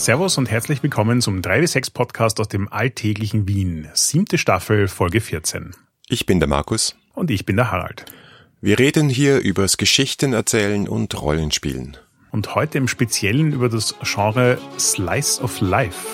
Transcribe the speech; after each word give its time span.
Servus 0.00 0.38
und 0.38 0.50
herzlich 0.50 0.82
willkommen 0.82 1.20
zum 1.20 1.42
3W6 1.42 1.92
Podcast 1.92 2.40
aus 2.40 2.48
dem 2.48 2.72
alltäglichen 2.72 3.46
Wien. 3.46 3.86
Siebte 3.92 4.38
Staffel, 4.38 4.88
Folge 4.88 5.20
14. 5.20 5.72
Ich 6.08 6.24
bin 6.24 6.40
der 6.40 6.48
Markus. 6.48 6.96
Und 7.12 7.30
ich 7.30 7.44
bin 7.44 7.56
der 7.56 7.70
Harald. 7.70 8.06
Wir 8.62 8.78
reden 8.78 9.10
hier 9.10 9.40
übers 9.40 9.76
Geschichten 9.76 10.32
erzählen 10.32 10.88
und 10.88 11.20
Rollenspielen. 11.20 11.98
Und 12.30 12.54
heute 12.54 12.78
im 12.78 12.88
Speziellen 12.88 13.52
über 13.52 13.68
das 13.68 13.94
Genre 14.02 14.56
Slice 14.78 15.42
of 15.42 15.60
Life. 15.60 16.06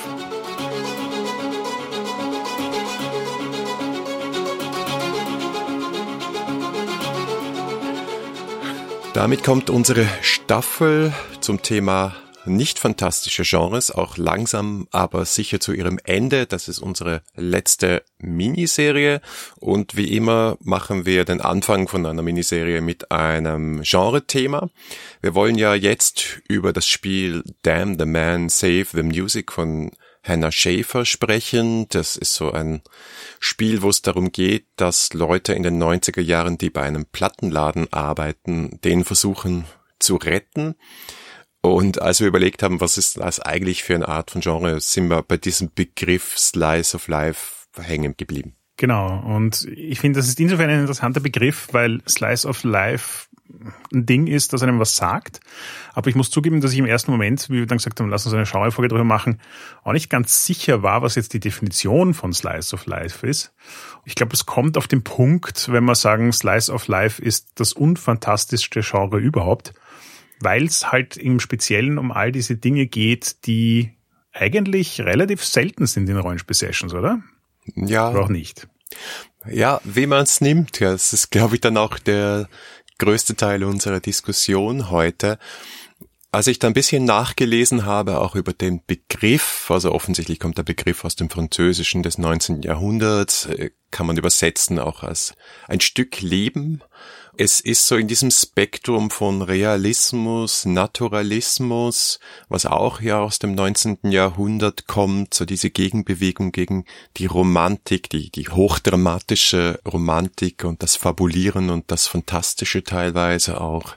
Damit 9.15 9.45
kommt 9.45 9.71
unsere 9.71 10.09
Staffel 10.23 11.13
zum 11.41 11.63
Thema 11.63 12.17
nicht 12.47 12.79
fantastische 12.79 13.43
Genres, 13.45 13.91
auch 13.91 14.17
langsam, 14.17 14.89
aber 14.91 15.25
sicher 15.25 15.61
zu 15.61 15.73
ihrem 15.73 15.99
Ende. 16.05 16.47
Das 16.47 16.69
ist 16.69 16.79
unsere 16.79 17.23
letzte 17.35 18.03
Miniserie 18.19 19.21
und 19.59 19.97
wie 19.97 20.17
immer 20.17 20.57
machen 20.61 21.07
wir 21.07 21.25
den 21.25 21.41
Anfang 21.41 21.89
von 21.89 22.07
einer 22.07 22.23
Miniserie 22.23 22.81
mit 22.81 23.11
einem 23.11 23.83
Genre-Thema. 23.83 24.71
Wir 25.21 25.35
wollen 25.35 25.57
ja 25.59 25.75
jetzt 25.75 26.41
über 26.49 26.73
das 26.73 26.87
Spiel 26.87 27.43
Damn 27.63 27.99
the 27.99 28.07
Man, 28.07 28.49
Save 28.49 28.87
the 28.93 29.03
Music 29.03 29.53
von 29.53 29.91
Hannah 30.27 30.53
Schäfer 30.53 31.05
sprechen. 31.05 31.89
Das 31.89 32.17
ist 32.17 32.35
so 32.35 32.51
ein 32.51 32.83
Spiel, 33.39 33.83
wo 33.83 33.91
es 33.91 34.03
darum 34.03 34.33
geht, 34.33 34.67
dass 34.77 35.13
Leute 35.13 35.53
in 35.53 35.63
den 35.63 35.83
90er 35.83 36.21
Jahren, 36.21 36.59
die 36.59 36.71
bei 36.71 36.83
einem 36.83 37.07
Plattenladen 37.07 37.93
arbeiten, 37.93 38.81
den 38.83 39.05
versuchen 39.05 39.65
zu 39.99 40.17
retten. 40.17 40.75
Und 41.75 42.01
als 42.01 42.21
wir 42.21 42.27
überlegt 42.27 42.63
haben, 42.63 42.81
was 42.81 42.99
ist 42.99 43.19
das 43.19 43.41
eigentlich 43.41 43.85
für 43.85 43.95
eine 43.95 44.09
Art 44.09 44.31
von 44.31 44.41
Genre, 44.41 44.81
sind 44.81 45.09
wir 45.09 45.23
bei 45.23 45.37
diesem 45.37 45.71
Begriff 45.75 46.39
Slice 46.39 46.97
of 46.97 47.09
Life 47.09 47.67
hängen 47.79 48.17
geblieben. 48.17 48.55
Genau. 48.77 49.23
Und 49.25 49.67
ich 49.75 50.01
finde, 50.01 50.19
das 50.19 50.29
ist 50.29 50.39
insofern 50.39 50.69
ein 50.69 50.81
interessanter 50.81 51.21
Begriff, 51.21 51.69
weil 51.73 52.03
Slice 52.07 52.47
of 52.47 52.63
Life 52.63 53.27
ein 53.93 54.07
Ding 54.07 54.27
ist, 54.27 54.53
das 54.53 54.63
einem 54.63 54.79
was 54.81 54.97
sagt. 54.97 55.41
Aber 55.95 56.11
ich 56.11 56.17
muss 56.17 56.31
zugeben, 56.31 56.61
dass 56.61 56.73
ich 56.73 56.79
im 56.79 56.85
ersten 56.85 57.11
Moment, 57.11 57.49
wie 57.49 57.59
wir 57.59 57.67
dann 57.67 57.79
gesagt 57.79 58.01
haben, 58.01 58.11
lass 58.11 58.27
uns 58.27 58.35
eine 58.35 58.45
Schauerfolge 58.45 58.89
darüber 58.89 59.05
machen, 59.05 59.41
auch 59.83 59.93
nicht 59.93 60.11
ganz 60.11 60.45
sicher 60.45 60.83
war, 60.83 61.03
was 61.03 61.15
jetzt 61.15 61.33
die 61.33 61.41
Definition 61.41 62.13
von 62.13 62.33
Slice 62.33 62.75
of 62.75 62.87
Life 62.87 63.27
ist. 63.27 63.55
Ich 64.05 64.15
glaube, 64.15 64.35
es 64.35 64.47
kommt 64.47 64.77
auf 64.77 64.89
den 64.89 65.05
Punkt, 65.05 65.71
wenn 65.73 65.85
wir 65.85 65.95
sagen, 65.95 66.33
Slice 66.33 66.73
of 66.73 66.89
Life 66.89 67.23
ist 67.23 67.53
das 67.55 67.73
unfantastischste 67.73 68.81
Genre 68.81 69.19
überhaupt 69.19 69.73
weil 70.41 70.65
es 70.65 70.93
halt 70.93 71.17
im 71.17 71.41
Speziellen 71.41 71.99
um 71.99 72.13
all 72.13 72.33
diese 72.33 72.57
Dinge 72.57 72.87
geht, 72.87 73.47
die 73.47 73.93
eigentlich 74.33 75.01
relativ 75.01 75.45
selten 75.45 75.87
sind 75.87 76.09
in 76.09 76.19
Rollenspiel-Sessions, 76.19 76.95
oder? 76.95 77.23
Ja. 77.75 78.11
Oder 78.11 78.21
auch 78.21 78.29
nicht. 78.29 78.69
Ja, 79.49 79.81
wie 79.85 80.07
man 80.07 80.23
es 80.23 80.41
nimmt, 80.41 80.81
ja, 80.81 80.93
das 80.93 81.13
ist, 81.13 81.31
glaube 81.31 81.55
ich, 81.55 81.61
dann 81.61 81.77
auch 81.77 81.99
der 81.99 82.49
größte 82.99 83.37
Teil 83.37 83.65
unserer 83.65 84.01
Diskussion 84.01 84.91
heute. 84.91 85.39
Als 86.37 86.49
ich 86.49 86.59
da 86.59 86.67
ein 86.67 86.75
bisschen 86.75 87.07
nachgelesen 87.07 87.87
habe, 87.87 88.21
auch 88.21 88.37
über 88.37 88.53
den 88.53 88.83
Begriff, 88.87 89.71
also 89.71 89.91
offensichtlich 89.91 90.39
kommt 90.39 90.59
der 90.59 90.65
Begriff 90.65 91.03
aus 91.07 91.17
dem 91.17 91.31
Französischen 91.31 92.03
des 92.03 92.19
19. 92.19 92.61
Jahrhunderts, 92.61 93.47
äh, 93.47 93.71
kann 93.91 94.07
man 94.07 94.19
übersetzen 94.19 94.79
auch 94.79 95.03
als 95.03 95.33
ein 95.67 95.81
Stück 95.81 96.21
Leben 96.21 96.83
es 97.39 97.61
ist 97.61 97.87
so 97.87 97.97
in 97.97 98.09
diesem 98.09 98.31
Spektrum 98.31 99.11
von 99.11 99.43
Realismus, 99.43 100.65
Naturalismus, 100.65 102.19
was 102.49 102.65
auch 102.65 103.03
ja 103.03 103.21
aus 103.21 103.39
dem 103.39 103.55
19. 103.55 104.11
Jahrhundert 104.11 104.87
kommt, 104.87 105.35
so 105.35 105.45
diese 105.45 105.69
Gegenbewegung 105.69 106.51
gegen 106.51 106.87
die 107.19 107.27
Romantik, 107.27 108.09
die, 108.09 108.31
die 108.31 108.49
hochdramatische 108.49 109.81
Romantik 109.87 110.65
und 110.65 110.83
das 110.83 110.97
Fabulieren 110.97 111.69
und 111.69 111.91
das 111.91 112.07
Fantastische 112.07 112.83
teilweise 112.85 113.61
auch. 113.61 113.97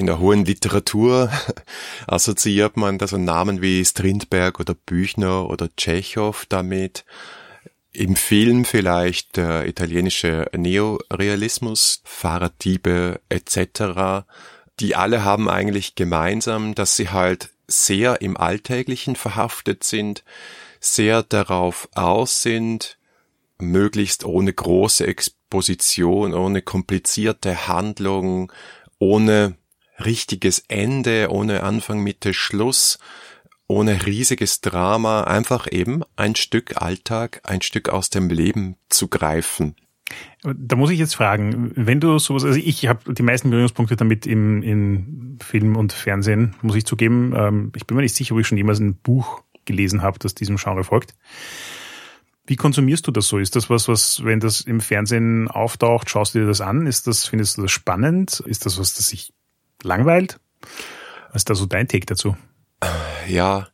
In 0.00 0.06
der 0.06 0.18
hohen 0.18 0.46
Literatur 0.46 1.30
assoziiert 2.06 2.78
man 2.78 2.96
da 2.96 3.06
so 3.06 3.18
Namen 3.18 3.60
wie 3.60 3.84
Strindberg 3.84 4.58
oder 4.58 4.72
Büchner 4.72 5.50
oder 5.50 5.68
Tschechow 5.76 6.46
damit. 6.48 7.04
Im 7.92 8.16
Film 8.16 8.64
vielleicht 8.64 9.36
der 9.36 9.68
italienische 9.68 10.48
Neorealismus, 10.56 12.00
Fahrraddiebe 12.04 13.20
etc. 13.28 14.24
Die 14.80 14.96
alle 14.96 15.22
haben 15.22 15.50
eigentlich 15.50 15.96
gemeinsam, 15.96 16.74
dass 16.74 16.96
sie 16.96 17.10
halt 17.10 17.50
sehr 17.66 18.22
im 18.22 18.38
Alltäglichen 18.38 19.16
verhaftet 19.16 19.84
sind, 19.84 20.24
sehr 20.80 21.22
darauf 21.22 21.90
aus 21.94 22.40
sind, 22.40 22.96
möglichst 23.58 24.24
ohne 24.24 24.54
große 24.54 25.06
Exposition, 25.06 26.32
ohne 26.32 26.62
komplizierte 26.62 27.68
Handlung, 27.68 28.50
ohne 28.98 29.59
richtiges 30.04 30.64
Ende, 30.68 31.28
ohne 31.30 31.62
Anfang, 31.62 32.02
Mitte, 32.02 32.34
Schluss, 32.34 32.98
ohne 33.66 34.04
riesiges 34.06 34.60
Drama 34.60 35.24
einfach 35.24 35.66
eben 35.70 36.02
ein 36.16 36.34
Stück 36.34 36.82
Alltag, 36.82 37.40
ein 37.44 37.62
Stück 37.62 37.88
aus 37.88 38.10
dem 38.10 38.28
Leben 38.28 38.76
zu 38.88 39.08
greifen. 39.08 39.76
Da 40.42 40.74
muss 40.74 40.90
ich 40.90 40.98
jetzt 40.98 41.14
fragen, 41.14 41.70
wenn 41.76 42.00
du 42.00 42.18
sowas, 42.18 42.44
also 42.44 42.58
ich 42.58 42.88
habe 42.88 43.14
die 43.14 43.22
meisten 43.22 43.50
Berührungspunkte 43.50 43.94
damit 43.94 44.26
im, 44.26 44.62
in 44.62 45.38
Film 45.40 45.76
und 45.76 45.92
Fernsehen, 45.92 46.56
muss 46.62 46.74
ich 46.74 46.84
zugeben. 46.84 47.32
Ähm, 47.36 47.72
ich 47.76 47.86
bin 47.86 47.96
mir 47.96 48.02
nicht 48.02 48.16
sicher, 48.16 48.34
ob 48.34 48.40
ich 48.40 48.46
schon 48.46 48.58
jemals 48.58 48.80
ein 48.80 48.96
Buch 48.96 49.42
gelesen 49.66 50.02
habe, 50.02 50.18
das 50.18 50.34
diesem 50.34 50.56
Genre 50.56 50.82
folgt. 50.82 51.14
Wie 52.46 52.56
konsumierst 52.56 53.06
du 53.06 53.12
das 53.12 53.28
so? 53.28 53.38
Ist 53.38 53.54
das 53.54 53.70
was, 53.70 53.86
was, 53.86 54.24
wenn 54.24 54.40
das 54.40 54.62
im 54.62 54.80
Fernsehen 54.80 55.46
auftaucht, 55.46 56.10
schaust 56.10 56.34
du 56.34 56.40
dir 56.40 56.46
das 56.46 56.60
an? 56.60 56.86
Ist 56.88 57.06
das, 57.06 57.26
findest 57.26 57.58
du 57.58 57.62
das 57.62 57.70
spannend? 57.70 58.40
Ist 58.40 58.66
das 58.66 58.78
was, 58.78 58.94
das 58.94 59.10
sich 59.10 59.32
langweilt? 59.82 60.38
Was 61.32 61.42
ist 61.42 61.50
da 61.50 61.54
so 61.54 61.66
dein 61.66 61.88
Take 61.88 62.06
dazu? 62.06 62.36
Ja, 63.28 63.68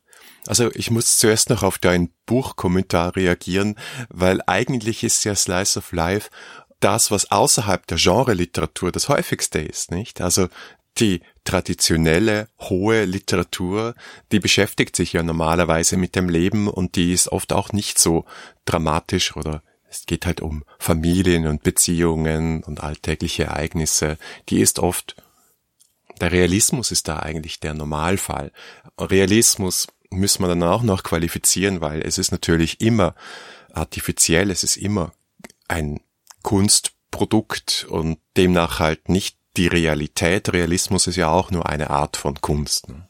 also 0.47 0.71
ich 0.75 0.91
muss 0.91 1.19
zuerst 1.19 1.51
noch 1.51 1.63
auf 1.63 1.79
deinen 1.79 2.11
Buchkommentar 2.27 3.17
reagieren, 3.17 3.77
weil 4.09 4.41
eigentlich 4.47 5.03
ist 5.03 5.25
ja 5.25 5.35
Slice 5.35 5.79
of 5.79 5.93
Life 5.93 6.31
das, 6.81 7.11
was 7.11 7.31
außerhalb 7.31 7.87
der 7.87 7.97
Genre-Literatur 7.99 8.93
das 8.93 9.09
häufigste 9.09 9.61
ist, 9.61 9.91
nicht? 9.91 10.21
Also 10.21 10.49
die 10.99 11.21
traditionelle, 11.45 12.49
hohe 12.61 13.05
Literatur, 13.05 13.95
die 14.33 14.41
beschäftigt 14.41 14.97
sich 14.97 15.13
ja 15.13 15.23
normalerweise 15.23 15.97
mit 15.97 16.17
dem 16.17 16.29
Leben 16.29 16.69
und 16.69 16.97
die 16.97 17.13
ist 17.13 17.29
oft 17.29 17.53
auch 17.53 17.73
nicht 17.73 17.99
so 17.99 18.25
dramatisch 18.65 19.37
oder 19.37 19.63
es 19.89 20.05
geht 20.07 20.27
halt 20.27 20.41
um 20.41 20.65
Familien 20.79 21.47
und 21.47 21.63
Beziehungen 21.63 22.63
und 22.65 22.83
alltägliche 22.83 23.45
Ereignisse. 23.45 24.19
Die 24.49 24.61
ist 24.61 24.79
oft 24.79 25.17
der 26.21 26.33
Realismus 26.33 26.91
ist 26.91 27.09
da 27.09 27.19
eigentlich 27.19 27.61
der 27.61 27.75
Normalfall. 27.75 28.53
Realismus 28.99 29.87
müssen 30.11 30.43
wir 30.43 30.49
dann 30.49 30.63
auch 30.63 30.83
noch 30.83 31.03
qualifizieren, 31.03 31.81
weil 31.81 32.03
es 32.03 32.19
ist 32.19 32.33
natürlich 32.33 32.81
immer 32.81 33.15
artifiziell, 33.73 34.51
es 34.51 34.65
ist 34.65 34.77
immer 34.77 35.13
ein 35.69 36.01
Kunstprodukt 36.43 37.87
und 37.89 38.19
demnach 38.37 38.79
halt 38.79 39.09
nicht 39.09 39.37
die 39.57 39.67
Realität. 39.67 40.53
Realismus 40.53 41.07
ist 41.07 41.17
ja 41.17 41.29
auch 41.29 41.51
nur 41.51 41.69
eine 41.69 41.91
Art 41.91 42.17
von 42.17 42.41
Kunst. 42.41 42.89
Ne? 42.89 43.09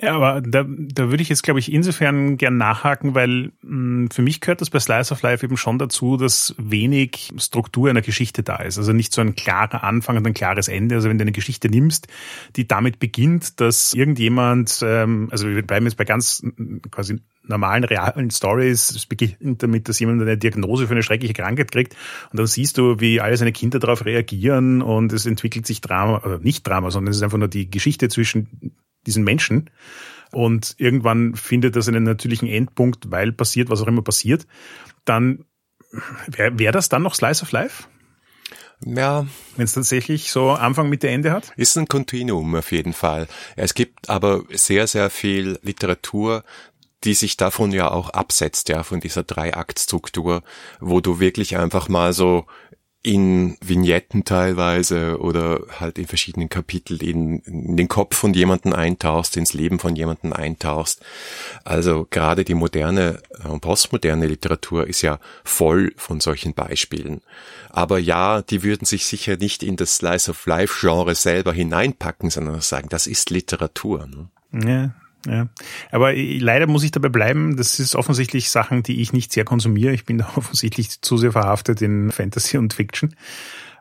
Ja, 0.00 0.14
aber 0.14 0.40
da, 0.40 0.64
da 0.64 1.10
würde 1.10 1.22
ich 1.24 1.28
jetzt, 1.28 1.42
glaube 1.42 1.58
ich, 1.58 1.72
insofern 1.72 2.36
gern 2.36 2.56
nachhaken, 2.56 3.16
weil 3.16 3.50
mh, 3.62 4.02
hm, 4.02 4.10
für 4.12 4.22
mich 4.22 4.40
gehört 4.40 4.60
das 4.60 4.70
bei 4.70 4.78
Slice 4.78 5.12
of 5.12 5.22
Life 5.22 5.44
eben 5.44 5.56
schon 5.56 5.76
dazu, 5.76 6.16
dass 6.16 6.54
wenig 6.56 7.32
Struktur 7.36 7.90
einer 7.90 8.00
Geschichte 8.00 8.44
da 8.44 8.56
ist. 8.56 8.78
Also 8.78 8.92
nicht 8.92 9.12
so 9.12 9.20
ein 9.20 9.34
klarer 9.34 9.82
Anfang 9.82 10.16
und 10.16 10.24
ein 10.24 10.34
klares 10.34 10.68
Ende. 10.68 10.94
Also 10.94 11.08
wenn 11.08 11.18
du 11.18 11.22
eine 11.22 11.32
Geschichte 11.32 11.68
nimmst, 11.68 12.06
die 12.54 12.68
damit 12.68 13.00
beginnt, 13.00 13.60
dass 13.60 13.92
irgendjemand, 13.92 14.84
ähm, 14.84 15.28
also 15.32 15.48
wir 15.48 15.66
bleiben 15.66 15.86
jetzt 15.86 15.96
bei 15.96 16.04
ganz 16.04 16.44
quasi 16.92 17.18
normalen, 17.42 17.82
realen 17.82 18.30
Stories. 18.30 18.90
Es 18.90 19.04
beginnt 19.04 19.64
damit, 19.64 19.88
dass 19.88 19.98
jemand 19.98 20.22
eine 20.22 20.38
Diagnose 20.38 20.86
für 20.86 20.92
eine 20.92 21.02
schreckliche 21.02 21.34
Krankheit 21.34 21.72
kriegt 21.72 21.96
und 22.30 22.38
dann 22.38 22.46
siehst 22.46 22.78
du, 22.78 23.00
wie 23.00 23.20
alle 23.20 23.36
seine 23.36 23.52
Kinder 23.52 23.80
darauf 23.80 24.04
reagieren 24.04 24.80
und 24.80 25.12
es 25.12 25.26
entwickelt 25.26 25.66
sich 25.66 25.80
Drama, 25.80 26.22
oder 26.24 26.38
nicht 26.38 26.64
Drama, 26.64 26.92
sondern 26.92 27.10
es 27.10 27.16
ist 27.16 27.24
einfach 27.24 27.38
nur 27.38 27.48
die 27.48 27.68
Geschichte 27.68 28.08
zwischen 28.08 28.76
diesen 29.08 29.24
Menschen. 29.24 29.70
Und 30.30 30.74
irgendwann 30.78 31.34
findet 31.34 31.74
das 31.74 31.88
einen 31.88 32.04
natürlichen 32.04 32.48
Endpunkt, 32.48 33.10
weil 33.10 33.32
passiert, 33.32 33.70
was 33.70 33.80
auch 33.80 33.86
immer 33.86 34.02
passiert. 34.02 34.46
Dann 35.04 35.44
wäre 36.26 36.58
wär 36.58 36.70
das 36.70 36.88
dann 36.88 37.02
noch 37.02 37.14
Slice 37.14 37.42
of 37.42 37.52
Life? 37.52 37.84
Ja. 38.84 39.26
Wenn 39.56 39.64
es 39.64 39.72
tatsächlich 39.72 40.30
so 40.30 40.50
Anfang, 40.50 40.88
Mitte, 40.88 41.08
Ende 41.08 41.32
hat? 41.32 41.52
Ist 41.56 41.76
ein 41.76 41.88
Kontinuum 41.88 42.54
auf 42.54 42.70
jeden 42.70 42.92
Fall. 42.92 43.26
Es 43.56 43.74
gibt 43.74 44.08
aber 44.08 44.44
sehr, 44.50 44.86
sehr 44.86 45.10
viel 45.10 45.58
Literatur, 45.62 46.44
die 47.04 47.14
sich 47.14 47.36
davon 47.36 47.72
ja 47.72 47.90
auch 47.90 48.10
absetzt, 48.10 48.68
ja, 48.68 48.82
von 48.82 49.00
dieser 49.00 49.22
Dreiaktstruktur, 49.22 50.42
wo 50.80 51.00
du 51.00 51.20
wirklich 51.20 51.56
einfach 51.56 51.88
mal 51.88 52.12
so 52.12 52.46
in 53.02 53.56
Vignetten 53.60 54.24
teilweise 54.24 55.18
oder 55.20 55.60
halt 55.78 55.98
in 55.98 56.06
verschiedenen 56.06 56.48
Kapiteln 56.48 57.00
in, 57.00 57.38
in, 57.40 57.76
den 57.76 57.88
Kopf 57.88 58.16
von 58.16 58.34
jemanden 58.34 58.72
eintauchst, 58.72 59.36
ins 59.36 59.54
Leben 59.54 59.78
von 59.78 59.94
jemanden 59.94 60.32
eintauchst. 60.32 61.02
Also 61.64 62.06
gerade 62.10 62.44
die 62.44 62.54
moderne 62.54 63.20
und 63.44 63.56
äh, 63.56 63.58
postmoderne 63.60 64.26
Literatur 64.26 64.86
ist 64.88 65.02
ja 65.02 65.20
voll 65.44 65.92
von 65.96 66.20
solchen 66.20 66.54
Beispielen. 66.54 67.20
Aber 67.70 67.98
ja, 67.98 68.42
die 68.42 68.64
würden 68.64 68.84
sich 68.84 69.06
sicher 69.06 69.36
nicht 69.36 69.62
in 69.62 69.76
das 69.76 69.96
Slice 69.96 70.30
of 70.30 70.46
Life 70.46 70.80
Genre 70.80 71.14
selber 71.14 71.52
hineinpacken, 71.52 72.30
sondern 72.30 72.60
sagen, 72.60 72.88
das 72.88 73.06
ist 73.06 73.30
Literatur. 73.30 74.08
Ne? 74.08 74.68
Ja, 74.68 74.94
ja, 75.26 75.48
aber 75.90 76.12
leider 76.14 76.66
muss 76.66 76.84
ich 76.84 76.90
dabei 76.90 77.08
bleiben. 77.08 77.56
Das 77.56 77.80
ist 77.80 77.96
offensichtlich 77.96 78.50
Sachen, 78.50 78.82
die 78.82 79.00
ich 79.00 79.12
nicht 79.12 79.32
sehr 79.32 79.44
konsumiere. 79.44 79.92
Ich 79.92 80.04
bin 80.04 80.18
da 80.18 80.30
offensichtlich 80.36 81.00
zu 81.00 81.16
sehr 81.16 81.32
verhaftet 81.32 81.82
in 81.82 82.10
Fantasy 82.12 82.56
und 82.58 82.72
Fiction. 82.72 83.14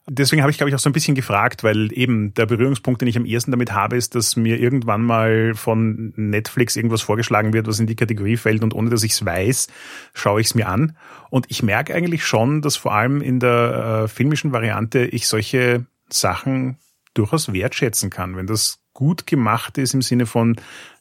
Deswegen 0.09 0.41
habe 0.41 0.51
ich, 0.51 0.57
glaube 0.57 0.69
ich, 0.69 0.75
auch 0.75 0.79
so 0.79 0.89
ein 0.89 0.93
bisschen 0.93 1.15
gefragt, 1.15 1.65
weil 1.65 1.91
eben 1.91 2.33
der 2.33 2.45
Berührungspunkt, 2.45 3.01
den 3.01 3.09
ich 3.09 3.17
am 3.17 3.25
ersten 3.25 3.51
damit 3.51 3.73
habe, 3.73 3.97
ist, 3.97 4.15
dass 4.15 4.37
mir 4.37 4.57
irgendwann 4.57 5.01
mal 5.01 5.53
von 5.53 6.13
Netflix 6.15 6.77
irgendwas 6.77 7.01
vorgeschlagen 7.01 7.51
wird, 7.51 7.67
was 7.67 7.81
in 7.81 7.87
die 7.87 7.97
Kategorie 7.97 8.37
fällt 8.37 8.63
und 8.63 8.73
ohne 8.73 8.89
dass 8.89 9.03
ich 9.03 9.11
es 9.11 9.25
weiß, 9.25 9.67
schaue 10.13 10.39
ich 10.39 10.47
es 10.47 10.55
mir 10.55 10.69
an. 10.69 10.95
Und 11.29 11.47
ich 11.49 11.61
merke 11.61 11.93
eigentlich 11.93 12.25
schon, 12.25 12.61
dass 12.61 12.77
vor 12.77 12.93
allem 12.93 13.21
in 13.21 13.41
der 13.41 14.03
äh, 14.03 14.07
filmischen 14.07 14.53
Variante 14.53 15.03
ich 15.03 15.27
solche 15.27 15.85
Sachen 16.09 16.77
durchaus 17.13 17.51
wertschätzen 17.51 18.09
kann. 18.09 18.37
Wenn 18.37 18.47
das 18.47 18.79
gut 18.93 19.27
gemacht 19.27 19.77
ist 19.77 19.93
im 19.93 20.01
Sinne 20.01 20.25
von, 20.25 20.55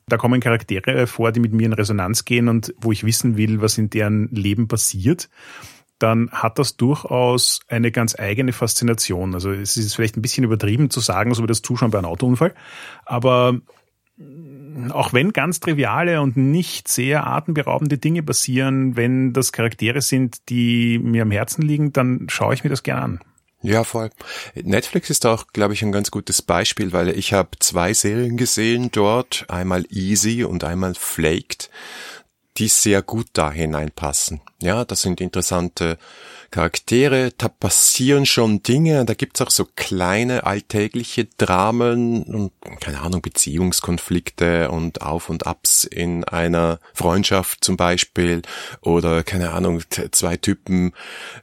da 0.09 0.17
kommen 0.17 0.41
Charaktere 0.41 1.07
vor, 1.07 1.33
die 1.33 1.41
mit 1.41 1.53
mir 1.53 1.67
in 1.67 1.73
Resonanz 1.73 2.25
gehen 2.25 2.49
und 2.49 2.75
wo 2.79 2.93
ich 2.93 3.05
wissen 3.05 3.37
will, 3.37 3.61
was 3.61 3.77
in 3.77 3.91
deren 3.91 4.29
Leben 4.29 4.69
passiert, 4.69 5.29
dann 5.99 6.31
hat 6.31 6.59
das 6.59 6.77
durchaus 6.77 7.61
eine 7.69 7.91
ganz 7.91 8.19
eigene 8.19 8.53
Faszination. 8.53 9.35
Also 9.35 9.51
es 9.51 9.77
ist 9.77 9.95
vielleicht 9.95 10.17
ein 10.17 10.23
bisschen 10.23 10.45
übertrieben 10.45 10.91
zu 10.91 11.01
sagen, 11.01 11.35
so 11.35 11.43
wie 11.43 11.49
das 11.49 11.63
Zuschauen 11.63 11.91
bei 11.91 11.99
einem 11.99 12.07
Autounfall, 12.07 12.55
aber 13.05 13.61
auch 14.91 15.13
wenn 15.13 15.33
ganz 15.33 15.61
triviale 15.61 16.21
und 16.23 16.37
nicht 16.37 16.89
sehr 16.89 17.27
atemberaubende 17.27 17.99
Dinge 17.99 18.23
passieren, 18.23 18.97
wenn 18.97 19.33
das 19.33 19.53
Charaktere 19.53 20.01
sind, 20.01 20.49
die 20.49 20.99
mir 20.99 21.23
am 21.23 21.31
Herzen 21.31 21.63
liegen, 21.63 21.93
dann 21.93 22.27
schaue 22.29 22.55
ich 22.55 22.63
mir 22.63 22.71
das 22.71 22.83
gerne 22.83 23.03
an. 23.03 23.21
Ja, 23.63 23.85
voll. 23.85 24.11
Netflix 24.55 25.11
ist 25.11 25.27
auch, 25.27 25.49
glaube 25.49 25.75
ich, 25.75 25.83
ein 25.83 25.93
ganz 25.93 26.11
gutes 26.11 26.43
Beispiel, 26.43 26.93
weil 26.93 27.09
ich 27.09 27.33
habe 27.33 27.51
zwei 27.59 27.95
Serien 27.95 28.37
gesehen 28.37 28.91
dort, 28.93 29.45
einmal 29.49 29.85
Easy 29.91 30.45
und 30.45 30.63
einmal 30.63 30.95
Flaked, 30.95 31.71
die 32.59 32.69
sehr 32.69 33.03
gut 33.03 33.27
da 33.33 33.51
hineinpassen. 33.51 34.41
Ja, 34.61 34.85
das 34.85 35.03
sind 35.03 35.21
interessante 35.21 35.99
Charaktere, 36.51 37.33
da 37.37 37.49
passieren 37.49 38.27
schon 38.27 38.63
Dinge, 38.63 39.05
da 39.05 39.15
gibt's 39.15 39.41
auch 39.41 39.51
so 39.51 39.67
kleine 39.77 40.45
alltägliche 40.45 41.27
Dramen 41.39 42.23
und, 42.23 42.53
keine 42.81 43.01
Ahnung, 43.01 43.23
Beziehungskonflikte 43.23 44.71
und 44.71 45.03
Auf 45.03 45.29
und 45.29 45.47
Abs 45.47 45.85
in 45.85 46.25
einer 46.25 46.79
Freundschaft 46.95 47.65
zum 47.65 47.77
Beispiel 47.77 48.43
oder, 48.81 49.23
keine 49.25 49.51
Ahnung, 49.53 49.83
zwei 50.13 50.37
Typen 50.37 50.93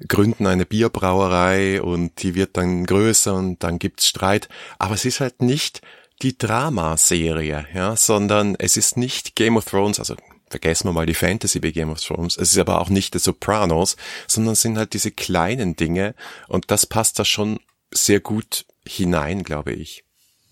gründen 0.07 0.47
eine 0.47 0.65
Bierbrauerei 0.65 1.81
und 1.81 2.23
die 2.23 2.35
wird 2.35 2.57
dann 2.57 2.85
größer 2.85 3.33
und 3.33 3.63
dann 3.63 3.79
gibt's 3.79 4.07
Streit, 4.07 4.49
aber 4.79 4.95
es 4.95 5.05
ist 5.05 5.19
halt 5.19 5.41
nicht 5.41 5.81
die 6.21 6.37
Dramaserie, 6.37 7.65
ja, 7.73 7.95
sondern 7.95 8.55
es 8.57 8.77
ist 8.77 8.97
nicht 8.97 9.35
Game 9.35 9.57
of 9.57 9.65
Thrones, 9.65 9.99
also 9.99 10.15
vergessen 10.53 10.87
wir 10.87 10.93
mal 10.93 11.07
die 11.07 11.15
Fantasy 11.15 11.59
bei 11.59 11.71
Game 11.71 11.89
of 11.89 11.99
Thrones. 11.99 12.37
Es 12.37 12.51
ist 12.51 12.59
aber 12.59 12.79
auch 12.79 12.89
nicht 12.89 13.13
The 13.13 13.19
Sopranos, 13.19 13.97
sondern 14.27 14.53
es 14.53 14.61
sind 14.61 14.77
halt 14.77 14.93
diese 14.93 15.09
kleinen 15.09 15.75
Dinge 15.75 16.13
und 16.47 16.69
das 16.69 16.85
passt 16.85 17.17
da 17.17 17.25
schon 17.25 17.59
sehr 17.91 18.19
gut 18.19 18.67
hinein, 18.87 19.41
glaube 19.41 19.73
ich. 19.73 20.03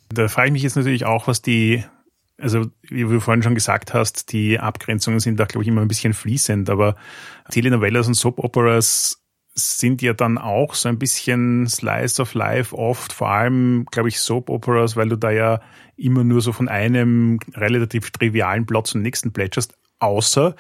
Da 0.10 0.28
frage 0.28 0.48
ich 0.48 0.54
mich 0.54 0.64
jetzt 0.64 0.76
natürlich 0.76 1.06
auch, 1.06 1.28
was 1.28 1.44
die, 1.44 1.84
also 2.40 2.66
wie 2.82 3.04
du 3.04 3.20
vorhin 3.20 3.44
schon 3.44 3.54
gesagt 3.54 3.94
hast, 3.94 4.32
die 4.34 4.60
Abgrenzungen 4.60 5.20
sind 5.20 5.40
da, 5.40 5.46
glaube 5.46 5.64
ich, 5.64 5.68
immer 5.68 5.82
ein 5.82 5.88
bisschen 5.88 6.16
fließend, 6.16 6.72
aber 6.72 6.96
Telenovelas 7.52 8.08
und 8.08 8.16
Soap-Operas 8.16 9.22
sind 9.54 10.02
ja 10.02 10.14
dann 10.14 10.40
auch 10.40 10.74
so 10.74 10.90
ein 10.90 10.98
bisschen 10.98 11.68
Slice 11.68 12.22
of 12.24 12.34
Life 12.34 12.76
oft, 12.76 13.14
vor 13.14 13.30
allem, 13.30 13.86
glaube 13.92 14.10
ich, 14.10 14.20
Soap-Operas, 14.20 14.96
weil 14.96 15.10
du 15.10 15.18
da 15.18 15.30
ja 15.30 15.62
immer 15.96 16.24
nur 16.24 16.42
so 16.42 16.54
von 16.54 16.70
einem 16.70 17.40
relativ 17.54 18.10
trivialen 18.10 18.66
Plot 18.66 18.88
zum 18.88 19.04
nächsten 19.04 19.32
plätscherst 19.32 19.76
außer 20.02 20.56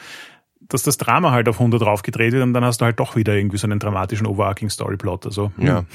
dass 0.71 0.83
das 0.83 0.97
Drama 0.97 1.31
halt 1.31 1.49
auf 1.49 1.59
100 1.59 1.81
draufgedreht 1.81 2.33
wird 2.33 2.43
und 2.43 2.53
dann 2.53 2.63
hast 2.63 2.81
du 2.81 2.85
halt 2.85 2.99
doch 2.99 3.15
wieder 3.15 3.35
irgendwie 3.35 3.57
so 3.57 3.67
einen 3.67 3.79
dramatischen 3.79 4.25
overarching 4.25 4.69
Storyplot. 4.69 5.25
Also 5.25 5.51
hm. 5.57 5.67
ja, 5.67 5.85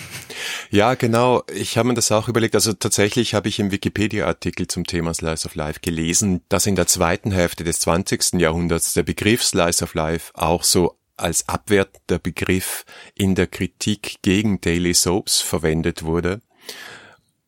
ja, 0.70 0.94
genau. 0.94 1.42
Ich 1.54 1.78
habe 1.78 1.88
mir 1.88 1.94
das 1.94 2.12
auch 2.12 2.28
überlegt. 2.28 2.54
Also 2.54 2.72
tatsächlich 2.72 3.34
habe 3.34 3.48
ich 3.48 3.58
im 3.58 3.70
Wikipedia-Artikel 3.70 4.66
zum 4.66 4.84
Thema 4.84 5.14
Slice 5.14 5.46
of 5.46 5.54
Life 5.54 5.80
gelesen, 5.80 6.42
dass 6.48 6.66
in 6.66 6.76
der 6.76 6.86
zweiten 6.86 7.30
Hälfte 7.30 7.64
des 7.64 7.80
20. 7.80 8.34
Jahrhunderts 8.34 8.92
der 8.92 9.02
Begriff 9.02 9.42
Slice 9.42 9.82
of 9.82 9.94
Life 9.94 10.32
auch 10.34 10.62
so 10.62 10.98
als 11.16 11.48
abwertender 11.48 12.18
Begriff 12.18 12.84
in 13.14 13.34
der 13.34 13.46
Kritik 13.46 14.16
gegen 14.20 14.60
Daily 14.60 14.92
Soaps 14.92 15.40
verwendet 15.40 16.02
wurde. 16.02 16.42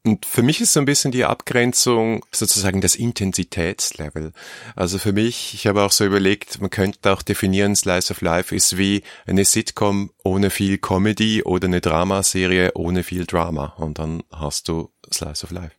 Und 0.09 0.25
für 0.25 0.43
mich 0.43 0.63
ist 0.63 0.73
so 0.73 0.81
ein 0.81 0.87
bisschen 0.87 1.13
die 1.13 1.27
Abgrenzung 1.27 2.25
sozusagen 2.33 2.81
das 2.81 2.95
Intensitätslevel. 2.95 4.33
Also 4.75 4.97
für 4.97 5.13
mich, 5.13 5.53
ich 5.53 5.67
habe 5.67 5.83
auch 5.83 5.93
so 5.93 6.07
überlegt, 6.07 6.63
man 6.63 6.71
könnte 6.71 7.13
auch 7.13 7.21
definieren, 7.21 7.77
Slice 7.77 8.13
of 8.13 8.23
Life 8.23 8.55
ist 8.57 8.79
wie 8.79 9.03
eine 9.27 9.45
Sitcom 9.45 10.11
ohne 10.25 10.49
viel 10.49 10.79
Comedy 10.79 11.43
oder 11.43 11.67
eine 11.67 11.83
Dramaserie 11.83 12.73
ohne 12.75 13.03
viel 13.03 13.27
Drama. 13.27 13.75
Und 13.77 13.99
dann 13.99 14.23
hast 14.33 14.69
du 14.69 14.91
Slice 15.13 15.45
of 15.45 15.51
Life. 15.51 15.73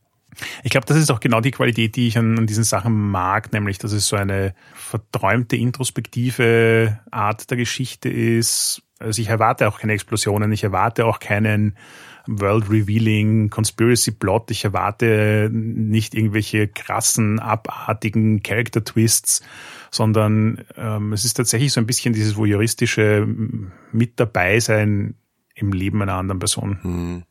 Ich 0.61 0.69
glaube, 0.69 0.85
das 0.85 0.97
ist 0.97 1.09
auch 1.09 1.21
genau 1.21 1.41
die 1.41 1.49
Qualität, 1.49 1.95
die 1.95 2.07
ich 2.07 2.15
an, 2.15 2.37
an, 2.37 2.45
diesen 2.45 2.63
Sachen 2.63 2.93
mag, 2.93 3.51
nämlich, 3.51 3.79
dass 3.79 3.93
es 3.93 4.07
so 4.07 4.15
eine 4.15 4.53
verträumte, 4.75 5.55
introspektive 5.55 6.99
Art 7.09 7.49
der 7.49 7.57
Geschichte 7.57 8.09
ist. 8.09 8.83
Also 8.99 9.23
ich 9.23 9.29
erwarte 9.29 9.67
auch 9.67 9.79
keine 9.79 9.93
Explosionen, 9.93 10.51
ich 10.51 10.63
erwarte 10.63 11.07
auch 11.07 11.19
keinen 11.19 11.75
World-Revealing 12.29 13.49
Conspiracy-Plot. 13.49 14.51
Ich 14.51 14.65
erwarte 14.65 15.49
nicht 15.51 16.13
irgendwelche 16.13 16.67
krassen, 16.67 17.39
abartigen 17.39 18.43
Character-Twists, 18.43 19.41
sondern 19.91 20.63
ähm, 20.77 21.13
es 21.13 21.25
ist 21.25 21.35
tatsächlich 21.35 21.73
so 21.73 21.79
ein 21.79 21.87
bisschen 21.87 22.13
dieses 22.13 22.35
voyeuristische 22.35 23.27
mit 23.91 24.19
dabei 24.19 24.59
sein 24.59 25.15
im 25.55 25.73
Leben 25.73 26.01
einer 26.01 26.13
anderen 26.13 26.39
Person. 26.39 26.79
Hm. 26.81 27.23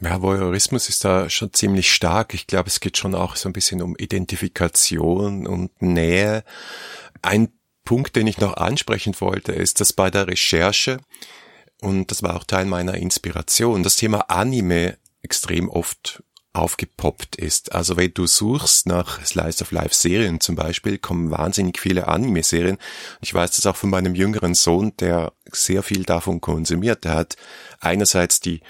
Ja, 0.00 0.20
Voyeurismus 0.20 0.88
ist 0.88 1.04
da 1.04 1.30
schon 1.30 1.52
ziemlich 1.52 1.92
stark. 1.92 2.34
Ich 2.34 2.48
glaube, 2.48 2.68
es 2.68 2.80
geht 2.80 2.98
schon 2.98 3.14
auch 3.14 3.36
so 3.36 3.48
ein 3.48 3.52
bisschen 3.52 3.82
um 3.82 3.94
Identifikation 3.96 5.46
und 5.46 5.80
Nähe. 5.80 6.42
Ein 7.22 7.50
Punkt, 7.84 8.16
den 8.16 8.26
ich 8.26 8.38
noch 8.38 8.56
ansprechen 8.56 9.14
wollte, 9.20 9.52
ist, 9.52 9.80
dass 9.80 9.92
bei 9.92 10.10
der 10.10 10.26
Recherche 10.26 10.98
und 11.82 12.10
das 12.10 12.22
war 12.22 12.36
auch 12.36 12.44
Teil 12.44 12.64
meiner 12.64 12.94
Inspiration, 12.94 13.82
das 13.82 13.96
Thema 13.96 14.30
Anime 14.30 14.96
extrem 15.22 15.68
oft 15.68 16.22
aufgepoppt 16.52 17.36
ist. 17.36 17.72
Also 17.72 17.96
wenn 17.96 18.12
du 18.12 18.26
suchst 18.26 18.86
nach 18.86 19.24
Slice 19.24 19.62
of 19.62 19.72
Life 19.72 19.94
Serien 19.94 20.40
zum 20.40 20.54
Beispiel, 20.54 20.98
kommen 20.98 21.30
wahnsinnig 21.30 21.78
viele 21.78 22.08
Anime-Serien. 22.08 22.78
Ich 23.20 23.32
weiß 23.32 23.52
das 23.52 23.66
auch 23.66 23.76
von 23.76 23.90
meinem 23.90 24.14
jüngeren 24.14 24.54
Sohn, 24.54 24.92
der 24.98 25.32
sehr 25.50 25.82
viel 25.82 26.04
davon 26.04 26.40
konsumiert. 26.40 27.04
Der 27.04 27.14
hat 27.14 27.36
einerseits 27.80 28.40
die 28.40 28.60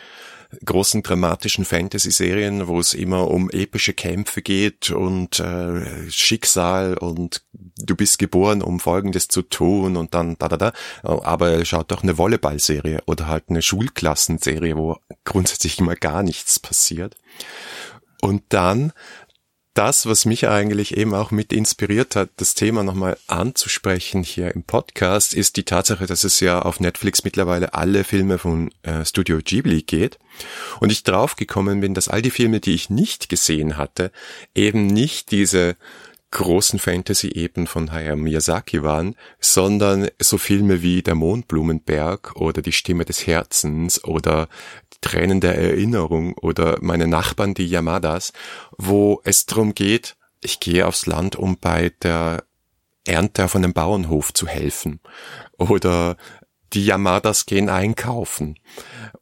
großen 0.65 1.03
dramatischen 1.03 1.65
Fantasy-Serien, 1.65 2.69
wo 2.69 2.79
es 2.79 2.95
immer 2.95 3.31
um 3.31 3.51
epische 3.51 3.95
Kämpfe 3.95 4.43
geht 4.43 4.91
und 4.91 5.41
äh, 5.41 6.11
Schicksal 6.11 6.97
und 6.99 7.43
du 7.53 7.97
bist 7.97 8.19
geboren, 8.19 8.63
um 8.63 8.81
Folgendes 8.81 9.29
zu 9.29 9.43
tun 9.43 9.97
und 9.97 10.15
dann 10.15 10.37
da 10.39 10.49
da 10.49 10.57
da. 10.57 10.73
Aber 11.03 11.51
er 11.51 11.65
schaut 11.65 11.93
auch 11.93 12.03
eine 12.03 12.19
Volleyball-Serie 12.19 13.03
oder 13.07 13.29
halt 13.29 13.45
eine 13.49 13.63
Schulklassenserie, 13.63 14.77
wo 14.77 14.97
grundsätzlich 15.25 15.79
immer 15.79 15.97
gar 15.97 16.23
nichts 16.23 16.59
passiert. 16.59 17.17
Und 18.21 18.45
dann 18.51 18.93
das, 19.75 20.07
was 20.07 20.27
mich 20.27 20.49
eigentlich 20.49 20.97
eben 20.97 21.15
auch 21.15 21.31
mit 21.31 21.53
inspiriert 21.53 22.15
hat, 22.15 22.31
das 22.37 22.55
Thema 22.55 22.83
nochmal 22.83 23.17
anzusprechen 23.27 24.23
hier 24.23 24.55
im 24.55 24.65
Podcast, 24.65 25.33
ist 25.35 25.57
die 25.57 25.65
Tatsache, 25.65 26.07
dass 26.07 26.25
es 26.25 26.41
ja 26.41 26.61
auf 26.61 26.81
Netflix 26.81 27.25
mittlerweile 27.25 27.73
alle 27.73 28.05
Filme 28.05 28.39
von 28.39 28.71
äh, 28.83 29.05
Studio 29.05 29.39
Ghibli 29.43 29.83
geht. 29.83 30.19
Und 30.81 30.93
ich 30.93 31.05
draufgekommen 31.05 31.81
bin, 31.81 31.95
dass 31.95 32.09
all 32.09 32.23
die 32.23 32.31
Filme, 32.31 32.61
die 32.61 32.75
ich 32.75 32.91
nicht 32.91 33.29
gesehen 33.29 33.77
hatte, 33.77 34.13
eben 34.55 34.87
nicht 34.87 35.31
diese 35.31 35.77
großen 36.33 36.79
Fantasy-Epen 36.79 37.67
von 37.67 37.93
Hayao 37.93 38.17
Miyazaki 38.17 38.83
waren, 38.83 39.15
sondern 39.39 40.09
so 40.19 40.39
Filme 40.39 40.83
wie 40.83 41.03
Der 41.03 41.15
Mondblumenberg 41.15 42.35
oder 42.37 42.63
Die 42.63 42.73
Stimme 42.73 43.05
des 43.05 43.27
Herzens 43.27 44.03
oder 44.03 44.49
Tränen 45.01 45.41
der 45.41 45.57
Erinnerung 45.57 46.35
oder 46.35 46.79
meine 46.81 47.07
Nachbarn, 47.07 47.55
die 47.55 47.67
Yamadas, 47.67 48.33
wo 48.77 49.21
es 49.25 49.47
darum 49.47 49.75
geht, 49.75 50.17
ich 50.41 50.59
gehe 50.59 50.87
aufs 50.87 51.07
Land, 51.07 51.37
um 51.37 51.59
bei 51.59 51.93
der 52.03 52.45
Ernte 53.07 53.45
auf 53.45 53.57
einem 53.57 53.73
Bauernhof 53.73 54.33
zu 54.33 54.47
helfen. 54.47 55.01
Oder 55.59 56.17
die 56.73 56.85
Yamadas 56.85 57.47
gehen 57.47 57.69
einkaufen 57.69 58.59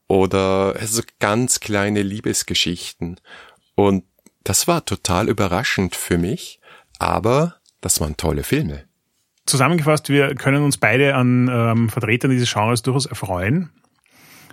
oder 0.06 0.76
so 0.86 1.02
ganz 1.18 1.60
kleine 1.60 2.02
Liebesgeschichten. 2.02 3.20
Und 3.74 4.04
das 4.44 4.68
war 4.68 4.84
total 4.84 5.28
überraschend 5.28 5.96
für 5.96 6.18
mich, 6.18 6.59
aber 7.00 7.56
das 7.80 8.00
waren 8.00 8.16
tolle 8.16 8.44
Filme. 8.44 8.84
Zusammengefasst, 9.46 10.08
wir 10.10 10.34
können 10.34 10.62
uns 10.62 10.76
beide 10.76 11.16
an 11.16 11.48
ähm, 11.52 11.88
Vertretern 11.88 12.30
dieses 12.30 12.52
Genres 12.52 12.82
durchaus 12.82 13.06
erfreuen. 13.06 13.70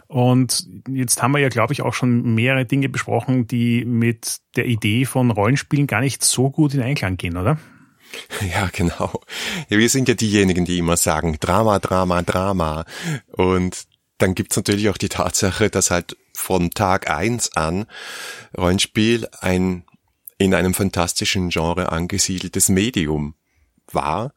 Und 0.08 0.66
jetzt 0.88 1.22
haben 1.22 1.34
wir 1.34 1.39
ja, 1.39 1.50
glaube 1.50 1.74
ich, 1.74 1.82
auch 1.82 1.94
schon 1.94 2.34
mehrere 2.34 2.66
Dinge 2.66 2.88
besprochen, 2.88 3.46
die 3.46 3.84
mit 3.84 4.38
der 4.56 4.66
Idee 4.66 5.06
von 5.06 5.30
Rollenspielen 5.30 5.86
gar 5.86 6.00
nicht 6.00 6.24
so 6.24 6.50
gut 6.50 6.74
in 6.74 6.82
Einklang 6.82 7.18
gehen, 7.18 7.38
oder? 7.38 7.58
Ja, 8.50 8.70
genau. 8.72 9.22
Wir 9.68 9.89
sind 9.89 10.08
ja 10.08 10.13
diejenigen, 10.13 10.63
die 10.63 10.77
immer 10.77 10.96
sagen, 10.96 11.38
Drama, 11.42 11.80
Drama, 11.80 12.22
Drama. 12.22 12.86
Und 13.34 13.86
dann 14.18 14.34
gibt's 14.34 14.56
natürlich 14.56 14.88
auch 14.88 14.98
die 14.98 15.10
Tatsache, 15.10 15.70
dass 15.70 15.92
halt 15.92 16.16
von 16.34 16.70
Tag 16.72 17.10
eins 17.10 17.56
an 17.58 17.86
Rollenspiel 18.58 19.27
ein 19.42 19.84
in 20.38 20.53
einem 20.53 20.74
fantastischen 20.74 21.50
Genre 21.50 21.91
angesiedeltes 21.91 22.70
Medium 22.70 23.36
war. 23.91 24.34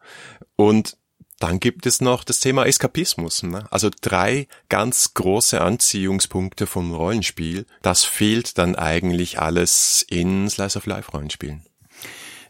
Und 0.57 0.97
dann 1.41 1.59
gibt 1.59 1.87
es 1.87 2.03
noch 2.03 2.23
das 2.23 2.41
Thema 2.41 2.67
Eskapismus. 2.67 3.43
Ne? 3.43 3.65
Also 3.71 3.89
drei 4.01 4.47
ganz 4.69 5.15
große 5.15 5.61
Anziehungspunkte 5.61 6.67
vom 6.67 6.95
Rollenspiel. 6.95 7.67
Das 7.83 8.05
fehlt 8.05 8.59
dann 8.59 8.77
eigentlich 8.77 9.41
alles 9.41 10.05
in 10.09 10.49
Slice 10.51 10.77
of 10.77 10.87
Life 10.87 11.11
Rollenspielen. 11.13 11.63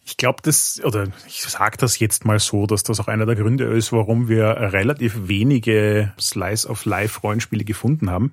Ich 0.05 0.17
glaube, 0.17 0.41
das, 0.43 0.81
oder 0.83 1.07
ich 1.29 1.43
sage 1.43 1.77
das 1.77 2.01
jetzt 2.01 2.25
mal 2.25 2.41
so, 2.41 2.67
dass 2.67 2.83
das 2.83 2.99
auch 2.99 3.07
einer 3.07 3.27
der 3.27 3.37
Gründe 3.37 3.65
ist, 3.65 3.93
warum 3.93 4.29
wir 4.29 4.45
relativ 4.45 5.29
wenige 5.29 6.13
Slice 6.19 6.69
of 6.69 6.85
Life 6.85 7.21
Rollenspiele 7.21 7.65
gefunden 7.65 8.11
haben. 8.11 8.33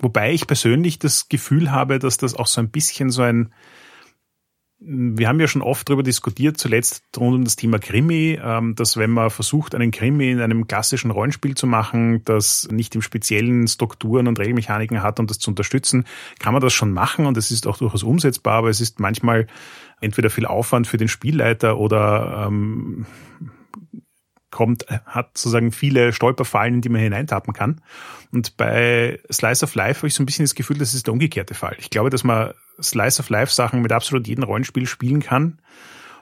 Wobei 0.00 0.32
ich 0.32 0.46
persönlich 0.46 0.98
das 0.98 1.28
Gefühl 1.28 1.70
habe, 1.70 1.98
dass 1.98 2.16
das 2.16 2.34
auch 2.34 2.46
so 2.46 2.62
ein 2.62 2.70
bisschen 2.70 3.10
so 3.10 3.20
ein 3.20 3.52
wir 4.80 5.26
haben 5.26 5.40
ja 5.40 5.48
schon 5.48 5.62
oft 5.62 5.88
darüber 5.88 6.04
diskutiert, 6.04 6.56
zuletzt 6.56 7.04
rund 7.16 7.34
um 7.34 7.44
das 7.44 7.56
Thema 7.56 7.80
Krimi, 7.80 8.38
ähm, 8.40 8.76
dass 8.76 8.96
wenn 8.96 9.10
man 9.10 9.30
versucht, 9.30 9.74
einen 9.74 9.90
Krimi 9.90 10.30
in 10.30 10.40
einem 10.40 10.68
klassischen 10.68 11.10
Rollenspiel 11.10 11.56
zu 11.56 11.66
machen, 11.66 12.22
das 12.24 12.68
nicht 12.70 12.94
im 12.94 13.02
speziellen 13.02 13.66
Strukturen 13.66 14.28
und 14.28 14.38
Regelmechaniken 14.38 15.02
hat, 15.02 15.18
um 15.18 15.26
das 15.26 15.40
zu 15.40 15.50
unterstützen, 15.50 16.04
kann 16.38 16.52
man 16.52 16.62
das 16.62 16.72
schon 16.72 16.92
machen 16.92 17.26
und 17.26 17.36
es 17.36 17.50
ist 17.50 17.66
auch 17.66 17.78
durchaus 17.78 18.04
umsetzbar, 18.04 18.58
aber 18.58 18.68
es 18.68 18.80
ist 18.80 19.00
manchmal 19.00 19.48
entweder 20.00 20.30
viel 20.30 20.46
Aufwand 20.46 20.86
für 20.86 20.96
den 20.96 21.08
Spielleiter 21.08 21.78
oder 21.78 22.46
ähm, 22.46 23.06
kommt, 24.50 24.86
hat 25.06 25.36
sozusagen 25.36 25.72
viele 25.72 26.12
Stolperfallen, 26.12 26.74
in 26.74 26.80
die 26.80 26.88
man 26.88 27.00
hineintappen 27.00 27.52
kann. 27.52 27.80
Und 28.32 28.56
bei 28.56 29.20
Slice 29.32 29.64
of 29.64 29.74
Life 29.74 30.00
habe 30.00 30.08
ich 30.08 30.14
so 30.14 30.22
ein 30.22 30.26
bisschen 30.26 30.44
das 30.44 30.54
Gefühl, 30.54 30.78
das 30.78 30.94
ist 30.94 31.06
der 31.06 31.12
umgekehrte 31.12 31.54
Fall. 31.54 31.76
Ich 31.78 31.90
glaube, 31.90 32.10
dass 32.10 32.24
man 32.24 32.52
Slice 32.80 33.20
of 33.20 33.30
Life 33.30 33.52
Sachen 33.52 33.82
mit 33.82 33.92
absolut 33.92 34.26
jedem 34.26 34.44
Rollenspiel 34.44 34.86
spielen 34.86 35.20
kann 35.20 35.58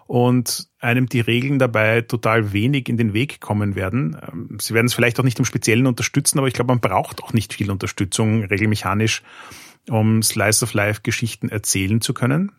und 0.06 0.68
einem 0.78 1.09
die 1.09 1.21
Regeln 1.21 1.59
dabei 1.59 2.00
total 2.00 2.52
wenig 2.52 2.88
in 2.88 2.97
den 2.97 3.12
Weg 3.12 3.40
kommen 3.40 3.75
werden. 3.75 4.16
Ähm, 4.26 4.59
sie 4.61 4.75
werden 4.75 4.87
es 4.87 4.95
vielleicht 4.95 5.18
auch 5.18 5.25
nicht 5.25 5.38
im 5.38 5.45
Speziellen 5.45 5.87
unterstützen, 5.87 6.38
aber 6.38 6.49
ich 6.49 6.54
glaube, 6.54 6.73
man 6.73 6.80
braucht 6.80 7.23
auch 7.23 7.33
nicht 7.33 7.52
viel 7.52 7.71
Unterstützung 7.71 8.45
regelmechanisch, 8.45 9.23
um 9.88 10.23
Slice 10.23 10.64
of 10.64 10.75
Life 10.75 11.00
Geschichten 11.02 11.49
erzählen 11.49 12.00
zu 12.00 12.14
können. 12.14 12.52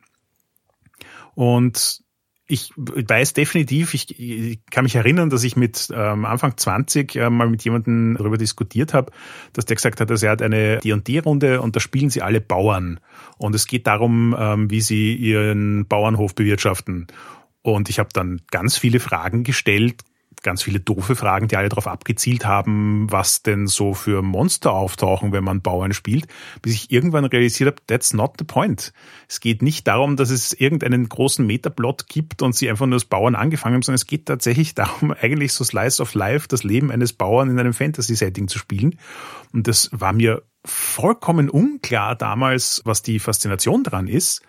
Und 1.36 2.02
ich 2.48 2.72
weiß 2.78 3.34
definitiv, 3.34 3.94
ich, 3.94 4.20
ich, 4.20 4.60
kann 4.72 4.86
mich 4.86 4.96
erinnern, 4.96 5.30
dass 5.30 5.44
ich 5.44 5.58
mit 5.58 5.90
ähm, 5.94 6.24
Anfang 6.24 6.56
20 6.56 7.16
äh, 7.16 7.30
mal 7.30 7.50
mit 7.50 7.64
jemandem 7.64 8.16
darüber 8.18 8.38
diskutiert 8.38 8.94
habe, 8.94 9.12
dass 9.52 9.66
der 9.66 9.76
gesagt 9.76 10.00
hat, 10.00 10.10
dass 10.10 10.24
er 10.24 10.32
hat 10.32 10.42
eine 10.42 10.78
D&D-Runde 10.78 11.62
und 11.62 11.76
da 11.76 11.82
spielen 11.82 12.10
sie 12.10 12.22
alle 12.22 12.40
Bauern. 12.40 13.02
Und 13.38 13.54
es 13.54 13.68
geht 13.68 13.86
darum, 13.86 14.36
ähm, 14.40 14.72
wie 14.72 14.82
sie 14.82 15.14
ihren 15.14 15.88
Bauernhof 15.88 16.36
bewirtschaften. 16.36 17.08
Und 17.64 17.90
ich 17.90 18.00
habe 18.00 18.10
dann 18.14 18.42
ganz 18.50 18.78
viele 18.78 19.02
Fragen 19.02 19.44
gestellt, 19.44 20.04
ganz 20.48 20.64
viele 20.64 20.80
doofe 20.80 21.18
Fragen, 21.18 21.50
die 21.50 21.58
alle 21.58 21.68
darauf 21.68 21.88
abgezielt 21.88 22.46
haben, 22.46 23.12
was 23.12 23.44
denn 23.44 23.68
so 23.68 23.94
für 23.94 24.22
Monster 24.22 24.72
auftauchen, 24.72 25.34
wenn 25.34 25.44
man 25.44 25.62
Bauern 25.62 25.92
spielt, 25.92 26.26
bis 26.62 26.74
ich 26.74 26.90
irgendwann 26.90 27.26
realisiert 27.26 27.68
habe, 27.68 27.86
that's 27.86 28.14
not 28.14 28.36
the 28.40 28.46
point. 28.46 28.94
Es 29.28 29.42
geht 29.42 29.62
nicht 29.62 29.86
darum, 29.88 30.16
dass 30.16 30.30
es 30.30 30.54
irgendeinen 30.54 31.10
großen 31.10 31.46
Metaplot 31.46 32.08
gibt 32.08 32.42
und 32.42 32.56
sie 32.56 32.70
einfach 32.70 32.86
nur 32.86 32.96
als 32.96 33.04
Bauern 33.04 33.36
angefangen 33.36 33.76
haben, 33.76 33.82
sondern 33.82 33.98
es 33.98 34.08
geht 34.08 34.26
tatsächlich 34.26 34.74
darum, 34.76 35.12
eigentlich 35.12 35.52
so 35.52 35.66
Slice 35.66 36.02
of 36.02 36.14
Life, 36.14 36.48
das 36.48 36.64
Leben 36.64 36.92
eines 36.92 37.12
Bauern 37.12 37.50
in 37.50 37.60
einem 37.60 37.74
Fantasy-Setting 37.74 38.48
zu 38.48 38.58
spielen. 38.58 38.98
Und 39.52 39.68
das 39.68 39.90
war 39.92 40.14
mir 40.14 40.44
vollkommen 40.64 41.50
unklar 41.50 42.16
damals, 42.16 42.82
was 42.86 43.02
die 43.02 43.20
Faszination 43.20 43.84
daran 43.84 44.08
ist. 44.08 44.42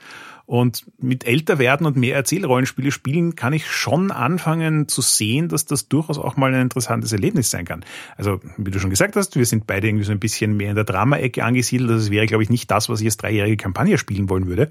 Und 0.49 0.87
mit 0.97 1.27
älter 1.27 1.59
werden 1.59 1.87
und 1.87 1.99
mehr 1.99 2.17
Erzählrollenspiele 2.17 2.91
spielen 2.91 3.37
kann 3.37 3.53
ich 3.53 3.71
schon 3.71 4.11
anfangen 4.11 4.89
zu 4.89 5.03
sehen, 5.03 5.51
dass 5.51 5.67
das 5.67 5.89
durchaus 5.89 6.17
auch 6.17 6.39
mal 6.39 6.55
ein 6.55 6.63
interessantes 6.63 7.13
Erlebnis 7.13 7.51
sein 7.51 7.67
kann. 7.67 7.85
Also, 8.17 8.41
wie 8.57 8.71
du 8.71 8.81
schon 8.81 8.89
gesagt 8.89 9.15
hast, 9.15 9.37
wir 9.37 9.45
sind 9.45 9.67
beide 9.67 9.89
irgendwie 9.89 10.07
so 10.07 10.13
ein 10.13 10.19
bisschen 10.19 10.57
mehr 10.57 10.71
in 10.71 10.75
der 10.75 10.85
Drama-Ecke 10.85 11.45
angesiedelt. 11.45 11.91
Das 11.91 12.11
wäre, 12.11 12.25
glaube 12.25 12.45
ich, 12.45 12.49
nicht 12.49 12.71
das, 12.71 12.89
was 12.89 13.03
ich 13.03 13.09
als 13.09 13.19
dreijährige 13.19 13.59
Kampagne 13.59 13.99
spielen 13.99 14.31
wollen 14.31 14.47
würde. 14.47 14.71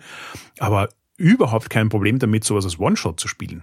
Aber 0.57 0.89
überhaupt 1.15 1.69
kein 1.69 1.89
Problem 1.89 2.17
damit, 2.17 2.43
sowas 2.43 2.65
als 2.65 2.79
One-Shot 2.79 3.19
zu 3.19 3.27
spielen. 3.27 3.61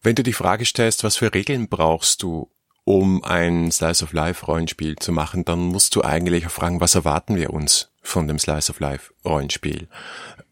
Wenn 0.00 0.14
du 0.14 0.22
die 0.22 0.34
Frage 0.34 0.64
stellst, 0.64 1.02
was 1.02 1.16
für 1.16 1.34
Regeln 1.34 1.68
brauchst 1.68 2.22
du, 2.22 2.48
um 2.84 3.24
ein 3.24 3.72
Slice 3.72 4.04
of 4.04 4.12
Life 4.12 4.46
Rollenspiel 4.46 4.94
zu 4.94 5.10
machen, 5.10 5.44
dann 5.44 5.58
musst 5.58 5.96
du 5.96 6.04
eigentlich 6.04 6.46
auch 6.46 6.52
fragen, 6.52 6.80
was 6.80 6.94
erwarten 6.94 7.34
wir 7.34 7.52
uns 7.52 7.90
von 8.00 8.28
dem 8.28 8.38
Slice 8.38 8.70
of 8.70 8.78
Life 8.78 9.12
Rollenspiel? 9.24 9.88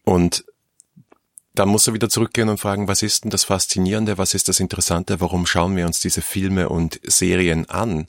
Und 0.03 0.43
da 1.57 1.65
muss 1.65 1.87
er 1.87 1.93
wieder 1.93 2.09
zurückgehen 2.09 2.49
und 2.49 2.59
fragen, 2.59 2.87
was 2.87 3.01
ist 3.01 3.23
denn 3.23 3.31
das 3.31 3.43
Faszinierende, 3.43 4.17
was 4.17 4.35
ist 4.35 4.47
das 4.47 4.59
Interessante, 4.59 5.19
warum 5.21 5.47
schauen 5.47 5.75
wir 5.75 5.87
uns 5.87 5.99
diese 5.99 6.21
Filme 6.21 6.69
und 6.69 6.99
Serien 7.03 7.67
an? 7.69 8.07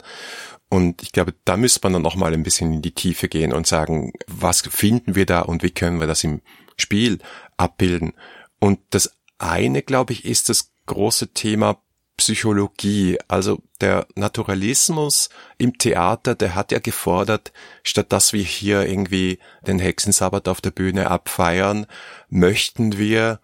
Und 0.68 1.02
ich 1.02 1.12
glaube, 1.12 1.34
da 1.46 1.56
müsste 1.56 1.80
man 1.82 1.94
dann 1.94 2.02
nochmal 2.02 2.34
ein 2.34 2.42
bisschen 2.42 2.74
in 2.74 2.82
die 2.82 2.92
Tiefe 2.92 3.28
gehen 3.28 3.54
und 3.54 3.66
sagen, 3.66 4.12
was 4.26 4.60
finden 4.60 5.14
wir 5.14 5.24
da 5.24 5.40
und 5.40 5.62
wie 5.62 5.70
können 5.70 5.98
wir 5.98 6.06
das 6.06 6.24
im 6.24 6.42
Spiel 6.76 7.20
abbilden? 7.56 8.12
Und 8.60 8.80
das 8.90 9.16
eine, 9.38 9.82
glaube 9.82 10.12
ich, 10.12 10.26
ist 10.26 10.50
das 10.50 10.70
große 10.84 11.28
Thema 11.28 11.80
Psychologie. 12.18 13.16
Also 13.28 13.62
der 13.80 14.06
Naturalismus 14.14 15.30
im 15.56 15.78
Theater, 15.78 16.34
der 16.34 16.54
hat 16.54 16.72
ja 16.72 16.80
gefordert, 16.80 17.52
statt 17.82 18.12
dass 18.12 18.34
wir 18.34 18.42
hier 18.42 18.86
irgendwie 18.86 19.38
den 19.66 19.78
Hexensabbat 19.78 20.48
auf 20.48 20.60
der 20.60 20.72
Bühne 20.72 21.10
abfeiern, 21.10 21.86
möchten 22.28 22.98
wir 22.98 23.40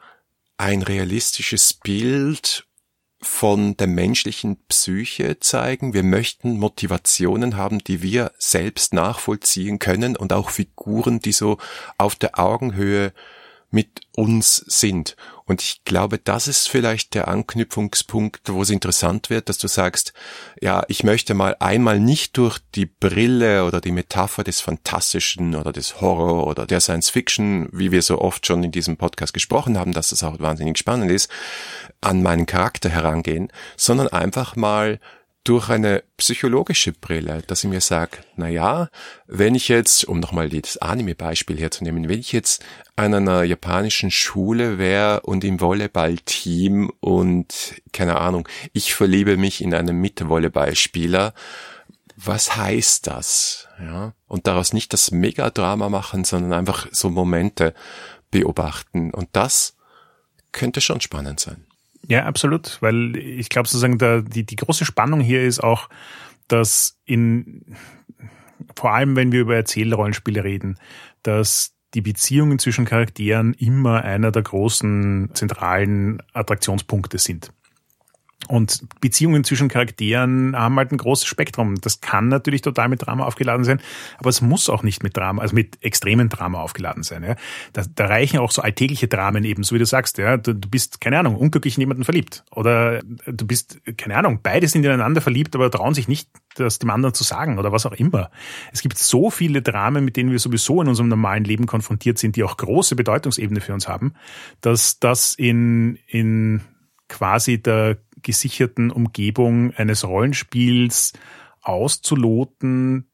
ein 0.58 0.82
realistisches 0.82 1.72
Bild 1.72 2.66
von 3.22 3.76
der 3.76 3.86
menschlichen 3.86 4.58
Psyche 4.68 5.40
zeigen. 5.40 5.94
Wir 5.94 6.02
möchten 6.02 6.58
Motivationen 6.58 7.56
haben, 7.56 7.78
die 7.78 8.02
wir 8.02 8.32
selbst 8.38 8.92
nachvollziehen 8.92 9.78
können 9.78 10.16
und 10.16 10.32
auch 10.32 10.50
Figuren, 10.50 11.20
die 11.20 11.32
so 11.32 11.58
auf 11.96 12.16
der 12.16 12.38
Augenhöhe 12.38 13.12
mit 13.70 14.02
uns 14.14 14.56
sind. 14.56 15.16
Und 15.46 15.60
ich 15.60 15.84
glaube, 15.84 16.18
das 16.18 16.48
ist 16.48 16.68
vielleicht 16.68 17.14
der 17.14 17.28
Anknüpfungspunkt, 17.28 18.40
wo 18.48 18.62
es 18.62 18.70
interessant 18.70 19.28
wird, 19.28 19.50
dass 19.50 19.58
du 19.58 19.68
sagst, 19.68 20.14
ja, 20.60 20.84
ich 20.88 21.04
möchte 21.04 21.34
mal 21.34 21.54
einmal 21.60 22.00
nicht 22.00 22.38
durch 22.38 22.58
die 22.74 22.86
Brille 22.86 23.66
oder 23.66 23.82
die 23.82 23.92
Metapher 23.92 24.42
des 24.42 24.62
Fantastischen 24.62 25.54
oder 25.54 25.72
des 25.72 26.00
Horror 26.00 26.46
oder 26.46 26.66
der 26.66 26.80
Science 26.80 27.10
Fiction, 27.10 27.68
wie 27.72 27.92
wir 27.92 28.00
so 28.00 28.20
oft 28.20 28.46
schon 28.46 28.64
in 28.64 28.72
diesem 28.72 28.96
Podcast 28.96 29.34
gesprochen 29.34 29.78
haben, 29.78 29.92
dass 29.92 30.08
das 30.08 30.24
auch 30.24 30.40
wahnsinnig 30.40 30.78
spannend 30.78 31.10
ist, 31.10 31.30
an 32.00 32.22
meinen 32.22 32.46
Charakter 32.46 32.88
herangehen, 32.88 33.52
sondern 33.76 34.08
einfach 34.08 34.56
mal 34.56 34.98
durch 35.44 35.68
eine 35.68 36.02
psychologische 36.16 36.92
Brille, 36.92 37.42
dass 37.46 37.62
ich 37.62 37.70
mir 37.70 37.82
sage, 37.82 38.18
na 38.36 38.48
ja, 38.48 38.88
wenn 39.26 39.54
ich 39.54 39.68
jetzt, 39.68 40.04
um 40.04 40.18
nochmal 40.18 40.48
das 40.48 40.78
Anime-Beispiel 40.78 41.58
herzunehmen, 41.58 42.08
wenn 42.08 42.18
ich 42.18 42.32
jetzt 42.32 42.64
an 42.96 43.12
einer 43.12 43.44
japanischen 43.44 44.10
Schule 44.10 44.78
wäre 44.78 45.20
und 45.20 45.44
im 45.44 45.60
Volleyballteam 45.60 46.90
und 47.00 47.74
keine 47.92 48.18
Ahnung, 48.20 48.48
ich 48.72 48.94
verliebe 48.94 49.36
mich 49.36 49.60
in 49.60 49.74
einen 49.74 50.00
Mitvolleyballspieler, 50.00 51.34
was 52.16 52.56
heißt 52.56 53.06
das? 53.06 53.68
Ja, 53.78 54.14
und 54.28 54.46
daraus 54.46 54.72
nicht 54.72 54.92
das 54.92 55.10
Megadrama 55.10 55.90
machen, 55.90 56.24
sondern 56.24 56.52
einfach 56.52 56.86
so 56.90 57.10
Momente 57.10 57.74
beobachten. 58.30 59.12
Und 59.12 59.28
das 59.32 59.76
könnte 60.52 60.80
schon 60.80 61.00
spannend 61.00 61.40
sein. 61.40 61.66
Ja, 62.08 62.24
absolut, 62.24 62.78
weil 62.80 63.16
ich 63.16 63.48
glaube 63.48 63.68
sozusagen, 63.68 63.98
da, 63.98 64.20
die, 64.20 64.44
die 64.44 64.56
große 64.56 64.84
Spannung 64.84 65.20
hier 65.20 65.42
ist 65.42 65.62
auch, 65.62 65.88
dass 66.48 66.98
in, 67.04 67.76
vor 68.76 68.92
allem 68.92 69.16
wenn 69.16 69.32
wir 69.32 69.40
über 69.40 69.56
Erzählrollenspiele 69.56 70.44
reden, 70.44 70.78
dass 71.22 71.74
die 71.94 72.02
Beziehungen 72.02 72.58
zwischen 72.58 72.84
Charakteren 72.84 73.54
immer 73.54 74.02
einer 74.02 74.32
der 74.32 74.42
großen 74.42 75.30
zentralen 75.32 76.20
Attraktionspunkte 76.32 77.18
sind. 77.18 77.52
Und 78.48 78.84
Beziehungen 79.00 79.42
zwischen 79.44 79.68
Charakteren 79.68 80.54
haben 80.54 80.76
halt 80.76 80.92
ein 80.92 80.98
großes 80.98 81.26
Spektrum. 81.26 81.80
Das 81.80 82.00
kann 82.00 82.28
natürlich 82.28 82.60
total 82.60 82.88
mit 82.88 83.06
Drama 83.06 83.24
aufgeladen 83.24 83.64
sein, 83.64 83.80
aber 84.18 84.28
es 84.28 84.42
muss 84.42 84.68
auch 84.68 84.82
nicht 84.82 85.02
mit 85.02 85.16
Drama, 85.16 85.40
also 85.40 85.54
mit 85.54 85.82
extremen 85.82 86.28
Drama 86.28 86.60
aufgeladen 86.60 87.02
sein. 87.02 87.24
Ja. 87.24 87.36
Da, 87.72 87.84
da 87.94 88.06
reichen 88.06 88.38
auch 88.38 88.50
so 88.50 88.60
alltägliche 88.60 89.08
Dramen 89.08 89.44
eben, 89.44 89.62
so 89.62 89.74
wie 89.74 89.78
du 89.78 89.86
sagst. 89.86 90.18
Ja. 90.18 90.36
Du, 90.36 90.54
du 90.54 90.68
bist, 90.68 91.00
keine 91.00 91.18
Ahnung, 91.18 91.36
unglücklich 91.36 91.76
in 91.76 91.80
jemanden 91.80 92.04
verliebt. 92.04 92.44
Oder 92.50 93.00
du 93.02 93.46
bist, 93.46 93.80
keine 93.96 94.16
Ahnung, 94.16 94.40
beide 94.42 94.68
sind 94.68 94.84
ineinander 94.84 95.22
verliebt, 95.22 95.54
aber 95.54 95.70
trauen 95.70 95.94
sich 95.94 96.08
nicht, 96.08 96.28
das 96.56 96.78
dem 96.78 96.90
anderen 96.90 97.14
zu 97.14 97.24
sagen 97.24 97.58
oder 97.58 97.72
was 97.72 97.86
auch 97.86 97.92
immer. 97.92 98.30
Es 98.72 98.82
gibt 98.82 98.98
so 98.98 99.30
viele 99.30 99.62
Dramen, 99.62 100.04
mit 100.04 100.16
denen 100.16 100.30
wir 100.30 100.38
sowieso 100.38 100.82
in 100.82 100.88
unserem 100.88 101.08
normalen 101.08 101.44
Leben 101.44 101.66
konfrontiert 101.66 102.18
sind, 102.18 102.36
die 102.36 102.44
auch 102.44 102.56
große 102.56 102.94
Bedeutungsebene 102.94 103.60
für 103.60 103.72
uns 103.72 103.88
haben, 103.88 104.14
dass 104.60 104.98
das 104.98 105.34
in, 105.34 105.98
in 106.06 106.60
quasi 107.08 107.62
der 107.62 107.96
gesicherten 108.24 108.90
Umgebung 108.90 109.72
eines 109.74 110.04
Rollenspiels 110.04 111.12
auszuloten 111.60 113.06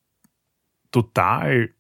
total 0.91 1.71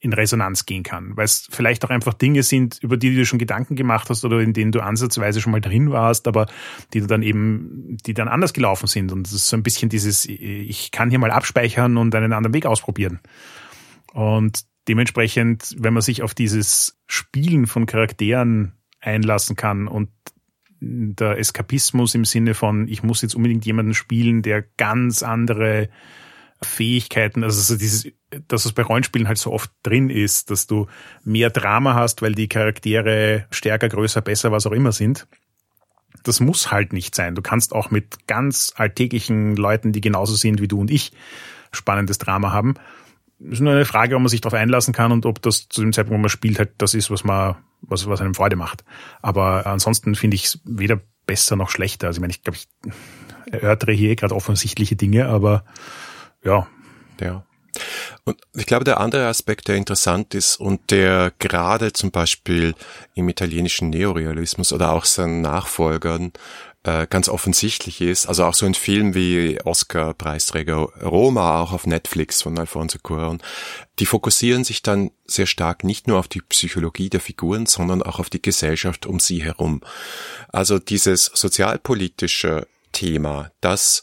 in 0.00 0.12
Resonanz 0.12 0.66
gehen 0.66 0.82
kann, 0.82 1.16
weil 1.16 1.24
es 1.24 1.48
vielleicht 1.50 1.84
auch 1.84 1.90
einfach 1.90 2.12
Dinge 2.12 2.42
sind, 2.42 2.78
über 2.82 2.98
die 2.98 3.14
du 3.14 3.24
schon 3.24 3.38
Gedanken 3.38 3.74
gemacht 3.74 4.10
hast 4.10 4.24
oder 4.24 4.40
in 4.40 4.52
denen 4.52 4.70
du 4.70 4.80
ansatzweise 4.80 5.40
schon 5.40 5.52
mal 5.52 5.62
drin 5.62 5.90
warst, 5.92 6.28
aber 6.28 6.46
die 6.92 7.00
dann 7.00 7.22
eben, 7.22 7.96
die 8.04 8.12
dann 8.12 8.28
anders 8.28 8.52
gelaufen 8.52 8.86
sind. 8.86 9.12
Und 9.12 9.26
das 9.26 9.32
ist 9.32 9.48
so 9.48 9.56
ein 9.56 9.62
bisschen 9.62 9.88
dieses, 9.88 10.26
ich 10.26 10.90
kann 10.90 11.08
hier 11.08 11.18
mal 11.18 11.30
abspeichern 11.30 11.96
und 11.96 12.14
einen 12.14 12.34
anderen 12.34 12.52
Weg 12.52 12.66
ausprobieren. 12.66 13.20
Und 14.12 14.66
dementsprechend, 14.88 15.74
wenn 15.78 15.94
man 15.94 16.02
sich 16.02 16.22
auf 16.22 16.34
dieses 16.34 16.98
Spielen 17.06 17.66
von 17.66 17.86
Charakteren 17.86 18.74
einlassen 19.00 19.56
kann 19.56 19.88
und 19.88 20.10
der 21.14 21.38
Eskapismus 21.38 22.14
im 22.14 22.24
Sinne 22.24 22.54
von, 22.54 22.88
ich 22.88 23.02
muss 23.02 23.22
jetzt 23.22 23.34
unbedingt 23.34 23.64
jemanden 23.66 23.94
spielen, 23.94 24.42
der 24.42 24.62
ganz 24.76 25.22
andere 25.22 25.88
Fähigkeiten, 26.62 27.44
also 27.44 27.60
so 27.60 27.78
dieses, 27.78 28.06
dass 28.48 28.64
es 28.64 28.72
bei 28.72 28.82
Rollenspielen 28.82 29.28
halt 29.28 29.38
so 29.38 29.52
oft 29.52 29.70
drin 29.82 30.10
ist, 30.10 30.50
dass 30.50 30.66
du 30.66 30.86
mehr 31.22 31.50
Drama 31.50 31.94
hast, 31.94 32.22
weil 32.22 32.32
die 32.32 32.48
Charaktere 32.48 33.46
stärker, 33.50 33.88
größer, 33.88 34.20
besser, 34.22 34.52
was 34.52 34.66
auch 34.66 34.72
immer 34.72 34.92
sind. 34.92 35.26
Das 36.22 36.40
muss 36.40 36.70
halt 36.70 36.92
nicht 36.92 37.14
sein. 37.14 37.34
Du 37.34 37.42
kannst 37.42 37.74
auch 37.74 37.90
mit 37.90 38.26
ganz 38.26 38.72
alltäglichen 38.76 39.56
Leuten, 39.56 39.92
die 39.92 40.00
genauso 40.00 40.34
sind 40.34 40.60
wie 40.60 40.68
du 40.68 40.80
und 40.80 40.90
ich, 40.90 41.12
spannendes 41.70 42.18
Drama 42.18 42.52
haben. 42.52 42.74
Ist 43.40 43.60
nur 43.60 43.72
eine 43.72 43.84
Frage, 43.84 44.14
ob 44.14 44.22
man 44.22 44.28
sich 44.28 44.40
darauf 44.40 44.58
einlassen 44.58 44.94
kann 44.94 45.12
und 45.12 45.26
ob 45.26 45.42
das 45.42 45.68
zu 45.68 45.80
dem 45.80 45.92
Zeitpunkt, 45.92 46.18
wo 46.18 46.20
man 46.20 46.30
spielt, 46.30 46.58
halt 46.58 46.72
das 46.78 46.94
ist, 46.94 47.10
was 47.10 47.24
man 47.24 47.56
was, 47.82 48.06
was 48.06 48.20
einem 48.20 48.34
Freude 48.34 48.56
macht. 48.56 48.84
Aber 49.20 49.66
ansonsten 49.66 50.14
finde 50.14 50.36
ich 50.36 50.46
es 50.46 50.60
weder 50.64 51.00
besser 51.26 51.56
noch 51.56 51.70
schlechter. 51.70 52.06
Also 52.06 52.18
ich 52.18 52.20
meine, 52.20 52.32
ich 52.32 52.42
glaube, 52.42 52.56
ich 52.56 52.68
erörtere 53.52 53.92
hier 53.92 54.16
gerade 54.16 54.34
offensichtliche 54.34 54.96
Dinge, 54.96 55.28
aber 55.28 55.64
ja. 56.42 56.66
Ja. 57.20 57.44
Und 58.24 58.38
ich 58.54 58.64
glaube, 58.64 58.84
der 58.84 59.00
andere 59.00 59.26
Aspekt, 59.26 59.68
der 59.68 59.76
interessant 59.76 60.34
ist 60.34 60.56
und 60.56 60.90
der 60.90 61.32
gerade 61.38 61.92
zum 61.92 62.10
Beispiel 62.10 62.74
im 63.14 63.28
italienischen 63.28 63.90
Neorealismus 63.90 64.72
oder 64.72 64.92
auch 64.92 65.04
seinen 65.04 65.42
Nachfolgern 65.42 66.32
äh, 66.84 67.06
ganz 67.08 67.28
offensichtlich 67.28 68.00
ist. 68.00 68.26
Also 68.26 68.44
auch 68.44 68.54
so 68.54 68.64
ein 68.64 68.74
Film 68.74 69.14
wie 69.14 69.58
Oscar-Preisträger 69.62 70.76
Roma, 71.02 71.60
auch 71.60 71.72
auf 71.72 71.86
Netflix 71.86 72.42
von 72.42 72.58
Alfonso 72.58 72.98
Cuarón, 72.98 73.40
die 73.98 74.06
fokussieren 74.06 74.64
sich 74.64 74.82
dann 74.82 75.10
sehr 75.26 75.46
stark 75.46 75.84
nicht 75.84 76.08
nur 76.08 76.18
auf 76.18 76.28
die 76.28 76.40
Psychologie 76.40 77.10
der 77.10 77.20
Figuren, 77.20 77.66
sondern 77.66 78.02
auch 78.02 78.20
auf 78.20 78.30
die 78.30 78.42
Gesellschaft 78.42 79.04
um 79.04 79.20
sie 79.20 79.42
herum. 79.42 79.82
Also 80.48 80.78
dieses 80.78 81.26
sozialpolitische 81.26 82.66
Thema, 82.92 83.50
das 83.60 84.02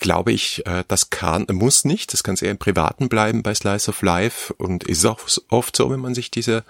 glaube 0.00 0.32
ich, 0.32 0.66
äh, 0.66 0.84
das 0.88 1.10
kann, 1.10 1.46
muss 1.52 1.84
nicht, 1.84 2.12
das 2.12 2.24
kann 2.24 2.36
sehr 2.36 2.50
im 2.50 2.58
Privaten 2.58 3.08
bleiben 3.08 3.42
bei 3.42 3.54
Slice 3.54 3.90
of 3.90 4.02
Life 4.02 4.52
und 4.54 4.84
ist 4.84 5.04
auch 5.04 5.20
oft 5.48 5.76
so, 5.76 5.90
wenn 5.90 6.00
man 6.00 6.14
sich 6.14 6.30
diese 6.30 6.64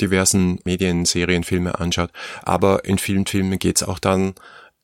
diversen 0.00 0.60
Medien, 0.64 1.06
Serien, 1.06 1.44
Filme 1.44 1.80
anschaut. 1.80 2.10
Aber 2.42 2.84
in 2.84 2.98
vielen 2.98 3.26
Filmen 3.26 3.58
geht 3.58 3.76
es 3.76 3.82
auch 3.82 3.98
dann 3.98 4.34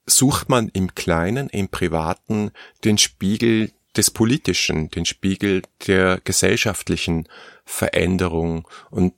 sucht 0.06 0.48
man 0.48 0.68
im 0.68 0.94
Kleinen, 0.94 1.48
im 1.48 1.68
Privaten 1.68 2.50
den 2.84 2.98
Spiegel 2.98 3.72
des 3.96 4.10
Politischen, 4.10 4.90
den 4.90 5.04
Spiegel 5.04 5.62
der 5.86 6.20
gesellschaftlichen 6.24 7.28
Veränderung. 7.64 8.66
Und 8.90 9.14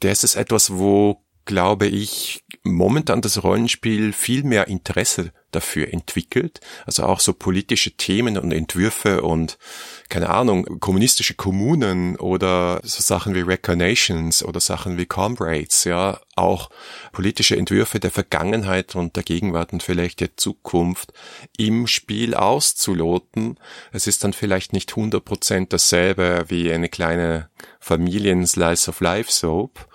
das 0.00 0.24
ist 0.24 0.36
etwas, 0.36 0.70
wo, 0.72 1.24
glaube 1.48 1.86
ich, 1.86 2.44
momentan 2.62 3.22
das 3.22 3.42
Rollenspiel 3.42 4.12
viel 4.12 4.42
mehr 4.44 4.68
Interesse 4.68 5.32
dafür 5.50 5.90
entwickelt. 5.94 6.60
Also 6.84 7.04
auch 7.04 7.20
so 7.20 7.32
politische 7.32 7.92
Themen 7.92 8.36
und 8.36 8.52
Entwürfe 8.52 9.22
und 9.22 9.56
keine 10.10 10.28
Ahnung, 10.28 10.78
kommunistische 10.78 11.36
Kommunen 11.36 12.16
oder 12.16 12.82
so 12.84 13.02
Sachen 13.02 13.34
wie 13.34 13.40
Recarnations 13.40 14.44
oder 14.44 14.60
Sachen 14.60 14.98
wie 14.98 15.06
Comrades, 15.06 15.84
ja, 15.84 16.20
auch 16.36 16.68
politische 17.12 17.56
Entwürfe 17.56 17.98
der 17.98 18.10
Vergangenheit 18.10 18.94
und 18.94 19.16
der 19.16 19.22
Gegenwart 19.22 19.72
und 19.72 19.82
vielleicht 19.82 20.20
der 20.20 20.36
Zukunft 20.36 21.14
im 21.56 21.86
Spiel 21.86 22.34
auszuloten. 22.34 23.58
Es 23.90 24.06
ist 24.06 24.22
dann 24.22 24.34
vielleicht 24.34 24.74
nicht 24.74 24.92
100% 24.92 25.68
dasselbe 25.70 26.44
wie 26.48 26.70
eine 26.70 26.90
kleine 26.90 27.48
Familien-Slice 27.80 28.90
of 28.90 29.00
Life 29.00 29.32
Soap, 29.32 29.88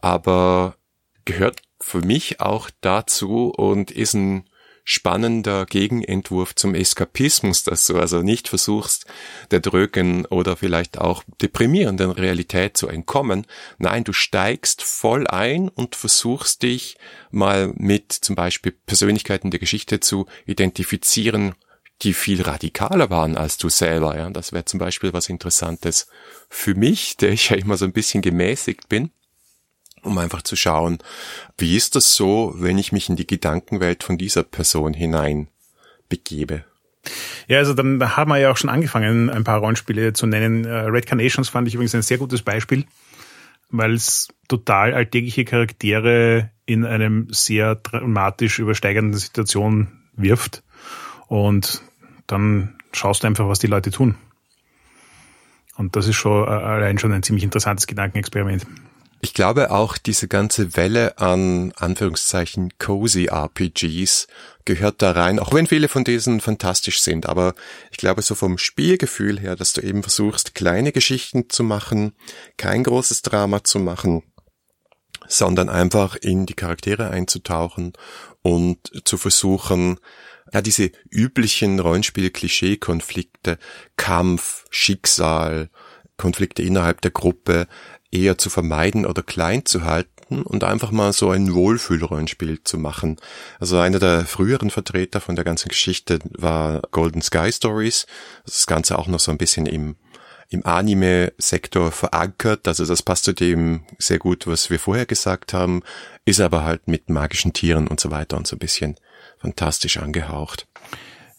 aber 0.00 0.76
gehört 1.30 1.62
für 1.80 2.00
mich 2.00 2.40
auch 2.40 2.70
dazu 2.80 3.50
und 3.50 3.90
ist 3.90 4.14
ein 4.14 4.48
spannender 4.82 5.66
Gegenentwurf 5.66 6.56
zum 6.56 6.74
Eskapismus, 6.74 7.62
dass 7.62 7.86
du 7.86 7.98
also 7.98 8.22
nicht 8.22 8.48
versuchst, 8.48 9.06
der 9.52 9.60
drögen 9.60 10.26
oder 10.26 10.56
vielleicht 10.56 10.98
auch 10.98 11.22
deprimierenden 11.40 12.10
Realität 12.10 12.76
zu 12.76 12.88
entkommen. 12.88 13.46
Nein, 13.78 14.02
du 14.02 14.12
steigst 14.12 14.82
voll 14.82 15.28
ein 15.28 15.68
und 15.68 15.94
versuchst 15.94 16.62
dich 16.64 16.96
mal 17.30 17.72
mit 17.76 18.12
zum 18.12 18.34
Beispiel 18.34 18.72
Persönlichkeiten 18.72 19.52
der 19.52 19.60
Geschichte 19.60 20.00
zu 20.00 20.26
identifizieren, 20.46 21.54
die 22.02 22.14
viel 22.14 22.42
radikaler 22.42 23.10
waren 23.10 23.36
als 23.36 23.58
du 23.58 23.68
selber. 23.68 24.16
Ja, 24.16 24.30
das 24.30 24.52
wäre 24.52 24.64
zum 24.64 24.80
Beispiel 24.80 25.12
was 25.12 25.28
Interessantes 25.28 26.08
für 26.48 26.74
mich, 26.74 27.16
der 27.18 27.30
ich 27.30 27.50
ja 27.50 27.56
immer 27.56 27.76
so 27.76 27.84
ein 27.84 27.92
bisschen 27.92 28.22
gemäßigt 28.22 28.88
bin 28.88 29.12
um 30.02 30.16
einfach 30.18 30.42
zu 30.42 30.56
schauen, 30.56 30.98
wie 31.58 31.76
ist 31.76 31.96
das 31.96 32.14
so, 32.14 32.54
wenn 32.56 32.78
ich 32.78 32.92
mich 32.92 33.08
in 33.08 33.16
die 33.16 33.26
Gedankenwelt 33.26 34.02
von 34.02 34.18
dieser 34.18 34.42
Person 34.42 34.94
hinein 34.94 35.48
begebe. 36.08 36.64
Ja, 37.48 37.58
also 37.58 37.74
dann 37.74 38.16
haben 38.16 38.30
wir 38.30 38.38
ja 38.38 38.50
auch 38.50 38.56
schon 38.56 38.70
angefangen, 38.70 39.30
ein 39.30 39.44
paar 39.44 39.58
Rollenspiele 39.58 40.12
zu 40.12 40.26
nennen. 40.26 40.64
Äh, 40.64 40.70
Red 40.70 41.06
Carnations 41.06 41.48
fand 41.48 41.66
ich 41.68 41.74
übrigens 41.74 41.94
ein 41.94 42.02
sehr 42.02 42.18
gutes 42.18 42.42
Beispiel, 42.42 42.84
weil 43.70 43.94
es 43.94 44.28
total 44.48 44.94
alltägliche 44.94 45.44
Charaktere 45.44 46.50
in 46.66 46.84
einem 46.84 47.28
sehr 47.30 47.76
dramatisch 47.76 48.58
übersteigenden 48.58 49.18
Situation 49.18 49.88
wirft. 50.14 50.62
Und 51.28 51.82
dann 52.26 52.76
schaust 52.92 53.22
du 53.22 53.26
einfach, 53.26 53.48
was 53.48 53.58
die 53.58 53.66
Leute 53.66 53.90
tun. 53.90 54.16
Und 55.76 55.96
das 55.96 56.06
ist 56.06 56.16
schon 56.16 56.46
äh, 56.46 56.50
allein 56.50 56.98
schon 56.98 57.12
ein 57.12 57.22
ziemlich 57.22 57.44
interessantes 57.44 57.86
Gedankenexperiment. 57.86 58.66
Ich 59.22 59.34
glaube 59.34 59.70
auch 59.70 59.98
diese 59.98 60.28
ganze 60.28 60.76
Welle 60.76 61.18
an 61.18 61.72
Anführungszeichen 61.76 62.78
cozy 62.78 63.26
RPGs 63.26 64.28
gehört 64.64 65.02
da 65.02 65.12
rein, 65.12 65.38
auch 65.38 65.52
wenn 65.52 65.66
viele 65.66 65.88
von 65.88 66.04
diesen 66.04 66.40
fantastisch 66.40 67.00
sind. 67.00 67.26
Aber 67.26 67.54
ich 67.90 67.98
glaube 67.98 68.22
so 68.22 68.34
vom 68.34 68.56
Spielgefühl 68.56 69.38
her, 69.38 69.56
dass 69.56 69.74
du 69.74 69.82
eben 69.82 70.02
versuchst, 70.02 70.54
kleine 70.54 70.90
Geschichten 70.92 71.50
zu 71.50 71.62
machen, 71.64 72.12
kein 72.56 72.82
großes 72.82 73.20
Drama 73.20 73.62
zu 73.62 73.78
machen, 73.78 74.22
sondern 75.28 75.68
einfach 75.68 76.16
in 76.16 76.46
die 76.46 76.54
Charaktere 76.54 77.10
einzutauchen 77.10 77.92
und 78.40 78.78
zu 79.04 79.18
versuchen, 79.18 79.98
ja, 80.52 80.62
diese 80.62 80.90
üblichen 81.10 81.78
Rollenspiel-Klischee-Konflikte, 81.78 83.58
Kampf, 83.96 84.64
Schicksal, 84.70 85.68
Konflikte 86.16 86.62
innerhalb 86.62 87.00
der 87.02 87.12
Gruppe 87.12 87.68
eher 88.10 88.38
zu 88.38 88.50
vermeiden 88.50 89.06
oder 89.06 89.22
klein 89.22 89.64
zu 89.64 89.84
halten 89.84 90.42
und 90.42 90.64
einfach 90.64 90.90
mal 90.90 91.12
so 91.12 91.30
ein 91.30 91.54
Wohlfühlrollenspiel 91.54 92.62
zu 92.64 92.78
machen. 92.78 93.16
Also 93.58 93.78
einer 93.78 93.98
der 93.98 94.26
früheren 94.26 94.70
Vertreter 94.70 95.20
von 95.20 95.36
der 95.36 95.44
ganzen 95.44 95.68
Geschichte 95.68 96.18
war 96.30 96.82
Golden 96.90 97.22
Sky 97.22 97.52
Stories. 97.52 98.06
Das 98.44 98.66
Ganze 98.66 98.98
auch 98.98 99.06
noch 99.06 99.20
so 99.20 99.30
ein 99.30 99.38
bisschen 99.38 99.66
im 99.66 99.96
im 100.52 100.66
Anime-Sektor 100.66 101.92
verankert. 101.92 102.66
Also 102.66 102.84
das 102.84 103.02
passt 103.02 103.24
zu 103.24 103.32
dem 103.32 103.84
sehr 103.98 104.18
gut, 104.18 104.48
was 104.48 104.68
wir 104.68 104.80
vorher 104.80 105.06
gesagt 105.06 105.52
haben, 105.52 105.82
ist 106.24 106.40
aber 106.40 106.64
halt 106.64 106.88
mit 106.88 107.08
magischen 107.08 107.52
Tieren 107.52 107.86
und 107.86 108.00
so 108.00 108.10
weiter 108.10 108.36
und 108.36 108.48
so 108.48 108.56
ein 108.56 108.58
bisschen 108.58 108.96
fantastisch 109.38 109.98
angehaucht. 109.98 110.66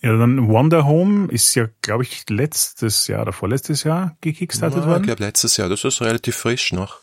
Ja, 0.01 0.17
dann 0.17 0.47
Wonder 0.47 0.85
Home 0.85 1.31
ist 1.31 1.53
ja, 1.53 1.67
glaube 1.81 2.03
ich, 2.03 2.27
letztes 2.27 3.07
Jahr 3.07 3.21
oder 3.21 3.33
vorletztes 3.33 3.83
Jahr 3.83 4.17
gekickstartet 4.21 4.81
ja, 4.81 4.87
worden. 4.87 5.01
Ich 5.03 5.07
glaube 5.07 5.23
letztes 5.23 5.57
Jahr, 5.57 5.69
das 5.69 5.83
ist 5.83 6.01
relativ 6.01 6.35
frisch 6.35 6.73
noch. 6.73 6.99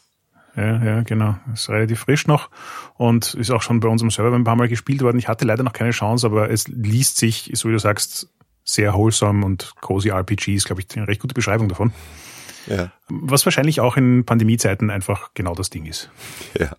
Ja, 0.57 0.83
ja, 0.83 1.03
genau. 1.03 1.37
Ist 1.55 1.69
relativ 1.69 2.01
frisch 2.01 2.27
noch 2.27 2.51
und 2.97 3.35
ist 3.35 3.53
auch 3.53 3.63
schon 3.63 3.79
bei 3.79 3.89
unserem 3.89 4.11
Server 4.11 4.35
ein 4.35 4.43
paar 4.43 4.57
Mal 4.57 4.67
gespielt 4.67 5.03
worden. 5.03 5.19
Ich 5.19 5.29
hatte 5.29 5.45
leider 5.45 5.63
noch 5.63 5.73
keine 5.73 5.91
Chance, 5.91 6.27
aber 6.27 6.51
es 6.51 6.67
liest 6.67 7.19
sich, 7.19 7.53
so 7.55 7.69
wie 7.69 7.73
du 7.73 7.79
sagst, 7.79 8.29
sehr 8.65 8.93
wholesome 8.95 9.47
und 9.47 9.75
cozy 9.81 10.09
RPG 10.09 10.57
ist, 10.57 10.67
glaube 10.67 10.83
ich, 10.83 10.97
eine 10.97 11.07
recht 11.07 11.21
gute 11.21 11.35
Beschreibung 11.35 11.69
davon. 11.69 11.93
Ja. 12.67 12.91
Was 13.09 13.47
wahrscheinlich 13.47 13.81
auch 13.81 13.97
in 13.97 14.25
Pandemiezeiten 14.25 14.91
einfach 14.91 15.31
genau 15.35 15.55
das 15.55 15.71
Ding 15.71 15.87
ist. 15.87 16.11
Ja. 16.59 16.73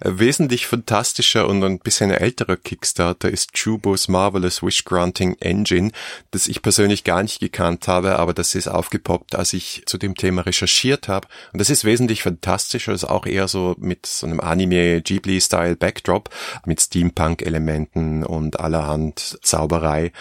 Wesentlich 0.00 0.66
fantastischer 0.66 1.48
und 1.48 1.62
ein 1.62 1.78
bisschen 1.78 2.10
älterer 2.10 2.56
Kickstarter 2.56 3.30
ist 3.30 3.52
Chubos 3.52 4.08
Marvelous 4.08 4.62
Wish 4.62 4.84
Granting 4.84 5.36
Engine, 5.40 5.90
das 6.30 6.48
ich 6.48 6.62
persönlich 6.62 7.04
gar 7.04 7.22
nicht 7.22 7.40
gekannt 7.40 7.88
habe, 7.88 8.18
aber 8.18 8.34
das 8.34 8.54
ist 8.54 8.68
aufgepoppt, 8.68 9.34
als 9.34 9.52
ich 9.52 9.82
zu 9.86 9.98
dem 9.98 10.14
Thema 10.14 10.42
recherchiert 10.42 11.08
habe. 11.08 11.28
Und 11.52 11.60
das 11.60 11.70
ist 11.70 11.84
wesentlich 11.84 12.22
fantastischer, 12.22 12.92
ist 12.92 13.04
auch 13.04 13.26
eher 13.26 13.48
so 13.48 13.74
mit 13.78 14.06
so 14.06 14.26
einem 14.26 14.40
Anime 14.40 15.02
Ghibli-Style 15.02 15.76
Backdrop, 15.76 16.30
mit 16.64 16.80
Steampunk-Elementen 16.80 18.24
und 18.24 18.60
allerhand 18.60 19.38
Zauberei. 19.42 20.12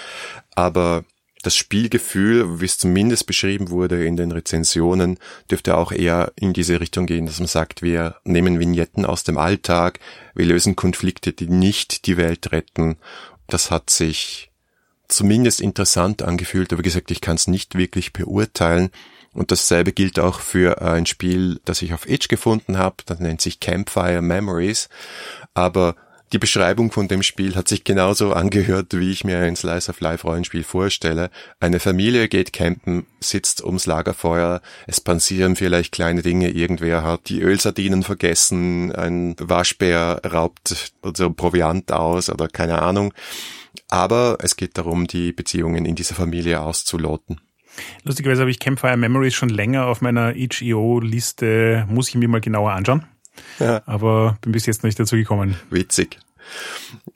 Aber 0.55 1.03
das 1.45 1.55
Spielgefühl, 1.55 2.59
wie 2.59 2.65
es 2.65 2.77
zumindest 2.77 3.27
beschrieben 3.27 3.69
wurde 3.69 4.03
in 4.05 4.17
den 4.17 4.31
Rezensionen, 4.31 5.19
dürfte 5.49 5.77
auch 5.77 5.91
eher 5.91 6.31
in 6.35 6.53
diese 6.53 6.79
Richtung 6.79 7.05
gehen, 7.05 7.27
dass 7.27 7.39
man 7.39 7.47
sagt, 7.47 7.81
wir 7.83 8.15
nehmen 8.23 8.59
Vignetten 8.59 9.05
aus 9.05 9.23
dem 9.23 9.37
Alltag, 9.37 9.99
wir 10.33 10.45
lösen 10.45 10.75
Konflikte, 10.75 11.33
die 11.33 11.47
nicht 11.47 12.07
die 12.07 12.17
Welt 12.17 12.51
retten. 12.51 12.97
Das 13.47 13.69
hat 13.69 13.91
sich 13.91 14.49
zumindest 15.07 15.61
interessant 15.61 16.23
angefühlt, 16.23 16.73
aber 16.73 16.81
gesagt, 16.81 17.11
ich 17.11 17.21
kann 17.21 17.35
es 17.35 17.47
nicht 17.47 17.75
wirklich 17.75 18.11
beurteilen. 18.11 18.89
Und 19.33 19.51
dasselbe 19.51 19.91
gilt 19.91 20.17
auch 20.17 20.39
für 20.39 20.81
ein 20.81 21.05
Spiel, 21.05 21.59
das 21.65 21.81
ich 21.81 21.93
auf 21.93 22.07
Edge 22.07 22.27
gefunden 22.27 22.77
habe, 22.77 22.95
das 23.05 23.19
nennt 23.19 23.41
sich 23.41 23.59
Campfire 23.59 24.21
Memories. 24.21 24.89
Aber 25.53 25.95
die 26.33 26.39
Beschreibung 26.39 26.91
von 26.91 27.07
dem 27.07 27.23
Spiel 27.23 27.55
hat 27.55 27.67
sich 27.67 27.83
genauso 27.83 28.33
angehört, 28.33 28.87
wie 28.91 29.11
ich 29.11 29.23
mir 29.23 29.39
ein 29.39 29.55
Slice 29.55 29.89
of 29.89 29.99
Life 29.99 30.25
Rollenspiel 30.27 30.63
vorstelle. 30.63 31.29
Eine 31.59 31.79
Familie 31.79 32.27
geht 32.27 32.51
campen, 32.51 33.05
sitzt 33.19 33.63
ums 33.63 33.85
Lagerfeuer, 33.85 34.61
es 34.87 35.01
passieren 35.01 35.55
vielleicht 35.55 35.91
kleine 35.91 36.23
Dinge, 36.23 36.49
irgendwer 36.49 37.03
hat 37.03 37.29
die 37.29 37.41
Ölsardinen 37.41 38.03
vergessen, 38.03 38.91
ein 38.91 39.35
Waschbär 39.39 40.21
raubt 40.25 40.93
so 41.15 41.29
Proviant 41.31 41.91
aus 41.91 42.29
oder 42.29 42.47
keine 42.47 42.81
Ahnung. 42.81 43.13
Aber 43.89 44.37
es 44.41 44.55
geht 44.55 44.77
darum, 44.77 45.05
die 45.07 45.31
Beziehungen 45.31 45.85
in 45.85 45.95
dieser 45.95 46.15
Familie 46.15 46.61
auszuloten. 46.61 47.39
Lustigerweise 48.03 48.41
habe 48.41 48.51
ich 48.51 48.59
Campfire 48.59 48.97
Memories 48.97 49.33
schon 49.33 49.49
länger 49.49 49.85
auf 49.87 50.01
meiner 50.01 50.35
itch.io-Liste, 50.35 51.85
muss 51.89 52.09
ich 52.09 52.15
mir 52.15 52.27
mal 52.27 52.41
genauer 52.41 52.71
anschauen. 52.71 53.05
Ja. 53.59 53.81
Aber 53.85 54.37
bin 54.41 54.51
bis 54.51 54.65
jetzt 54.65 54.83
nicht 54.83 54.99
dazu 54.99 55.15
gekommen. 55.15 55.55
Witzig. 55.69 56.19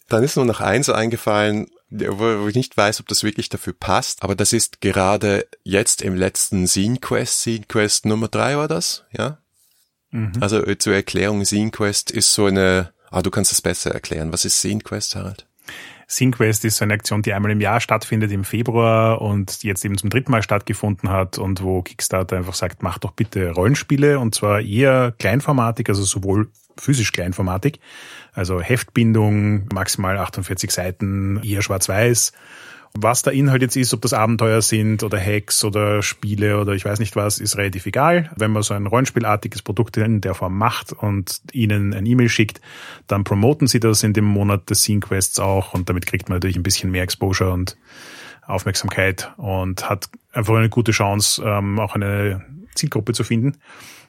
Dann 0.07 0.23
ist 0.23 0.35
nur 0.35 0.45
noch 0.45 0.59
eins 0.59 0.89
eingefallen, 0.89 1.67
wo 1.89 2.47
ich 2.47 2.55
nicht 2.55 2.75
weiß, 2.75 2.99
ob 2.99 3.07
das 3.07 3.23
wirklich 3.23 3.49
dafür 3.49 3.73
passt, 3.73 4.23
aber 4.23 4.35
das 4.35 4.53
ist 4.53 4.81
gerade 4.81 5.47
jetzt 5.63 6.01
im 6.01 6.15
letzten 6.15 6.67
Scene 6.67 6.97
Quest, 6.99 7.41
Scene 7.41 7.65
Quest 7.67 8.05
Nummer 8.05 8.27
drei 8.27 8.57
war 8.57 8.67
das, 8.67 9.05
ja? 9.11 9.39
Mhm. 10.11 10.33
Also 10.39 10.65
äh, 10.65 10.77
zur 10.77 10.93
Erklärung, 10.93 11.45
Scene 11.45 11.71
Quest 11.71 12.11
ist 12.11 12.33
so 12.33 12.45
eine, 12.45 12.93
ah, 13.09 13.21
du 13.21 13.31
kannst 13.31 13.51
es 13.51 13.61
besser 13.61 13.91
erklären. 13.91 14.31
Was 14.31 14.45
ist 14.45 14.59
Scene 14.59 14.81
Quest, 14.81 15.15
Harald? 15.15 15.47
SceneQuest 16.09 16.65
ist 16.65 16.77
so 16.77 16.83
eine 16.83 16.95
Aktion, 16.95 17.21
die 17.21 17.33
einmal 17.33 17.51
im 17.51 17.61
Jahr 17.61 17.79
stattfindet 17.79 18.31
im 18.31 18.43
Februar 18.43 19.21
und 19.21 19.63
jetzt 19.63 19.85
eben 19.85 19.97
zum 19.97 20.09
dritten 20.09 20.31
Mal 20.31 20.41
stattgefunden 20.41 21.09
hat 21.09 21.37
und 21.37 21.61
wo 21.61 21.83
Kickstarter 21.83 22.37
einfach 22.37 22.55
sagt, 22.55 22.81
mach 22.81 22.97
doch 22.97 23.11
bitte 23.11 23.51
Rollenspiele 23.51 24.19
und 24.19 24.33
zwar 24.33 24.61
eher 24.61 25.13
kleinformatig, 25.19 25.87
also 25.87 26.03
sowohl 26.03 26.49
physisch 26.77 27.11
kleinformatig, 27.11 27.79
also 28.33 28.59
Heftbindung, 28.59 29.67
maximal 29.71 30.17
48 30.17 30.71
Seiten, 30.71 31.41
eher 31.43 31.61
schwarz-weiß 31.61 32.31
was 32.93 33.21
der 33.21 33.33
Inhalt 33.33 33.61
jetzt 33.61 33.75
ist, 33.75 33.93
ob 33.93 34.01
das 34.01 34.13
Abenteuer 34.13 34.61
sind 34.61 35.03
oder 35.03 35.19
Hacks 35.19 35.63
oder 35.63 36.01
Spiele 36.01 36.59
oder 36.59 36.73
ich 36.73 36.85
weiß 36.85 36.99
nicht 36.99 37.15
was, 37.15 37.39
ist 37.39 37.57
relativ 37.57 37.85
egal. 37.85 38.31
Wenn 38.35 38.51
man 38.51 38.63
so 38.63 38.73
ein 38.73 38.87
Rollenspielartiges 38.87 39.61
Produkt 39.61 39.97
in 39.97 40.21
der 40.21 40.33
Form 40.33 40.57
macht 40.57 40.93
und 40.93 41.41
ihnen 41.51 41.93
ein 41.93 42.05
E-Mail 42.05 42.29
schickt, 42.29 42.61
dann 43.07 43.23
promoten 43.23 43.67
sie 43.67 43.79
das 43.79 44.03
in 44.03 44.13
dem 44.13 44.25
Monat 44.25 44.69
des 44.69 44.83
Scene 44.83 45.01
Quests 45.01 45.39
auch 45.39 45.73
und 45.73 45.89
damit 45.89 46.05
kriegt 46.05 46.29
man 46.29 46.37
natürlich 46.37 46.57
ein 46.57 46.63
bisschen 46.63 46.91
mehr 46.91 47.03
Exposure 47.03 47.51
und 47.51 47.77
Aufmerksamkeit 48.45 49.31
und 49.37 49.89
hat 49.89 50.09
einfach 50.33 50.55
eine 50.55 50.69
gute 50.69 50.91
Chance, 50.91 51.43
ähm, 51.45 51.79
auch 51.79 51.95
eine 51.95 52.43
Zielgruppe 52.79 53.13
zu 53.13 53.23
finden. 53.23 53.57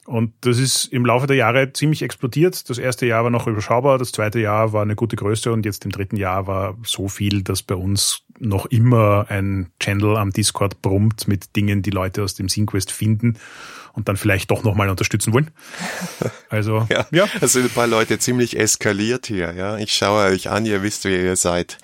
Und 0.06 0.32
das 0.40 0.58
ist 0.58 0.86
im 0.86 1.04
Laufe 1.04 1.26
der 1.26 1.36
Jahre 1.36 1.72
ziemlich 1.72 2.02
explodiert. 2.02 2.68
Das 2.68 2.78
erste 2.78 3.06
Jahr 3.06 3.22
war 3.22 3.30
noch 3.30 3.46
überschaubar, 3.46 3.98
das 3.98 4.12
zweite 4.12 4.40
Jahr 4.40 4.72
war 4.72 4.82
eine 4.82 4.96
gute 4.96 5.16
Größe 5.16 5.52
und 5.52 5.64
jetzt 5.64 5.84
im 5.84 5.92
dritten 5.92 6.16
Jahr 6.16 6.46
war 6.46 6.76
so 6.84 7.08
viel, 7.08 7.42
dass 7.42 7.62
bei 7.62 7.74
uns 7.74 8.22
noch 8.38 8.66
immer 8.66 9.26
ein 9.28 9.70
Channel 9.78 10.16
am 10.16 10.32
Discord 10.32 10.82
brummt 10.82 11.28
mit 11.28 11.54
Dingen, 11.54 11.82
die 11.82 11.90
Leute 11.90 12.22
aus 12.24 12.34
dem 12.34 12.48
SingQuest 12.48 12.90
finden 12.90 13.38
und 13.92 14.08
dann 14.08 14.16
vielleicht 14.16 14.50
doch 14.50 14.64
nochmal 14.64 14.88
unterstützen 14.88 15.32
wollen. 15.32 15.50
Also, 16.48 16.84
ja, 16.90 17.06
ja. 17.12 17.26
Es 17.40 17.52
sind 17.52 17.66
ein 17.66 17.70
paar 17.70 17.86
Leute 17.86 18.18
ziemlich 18.18 18.58
eskaliert 18.58 19.26
hier, 19.26 19.54
ja. 19.54 19.78
Ich 19.78 19.92
schaue 19.92 20.24
euch 20.24 20.50
an, 20.50 20.66
ihr 20.66 20.82
wisst, 20.82 21.04
wer 21.04 21.22
ihr 21.22 21.36
seid. 21.36 21.78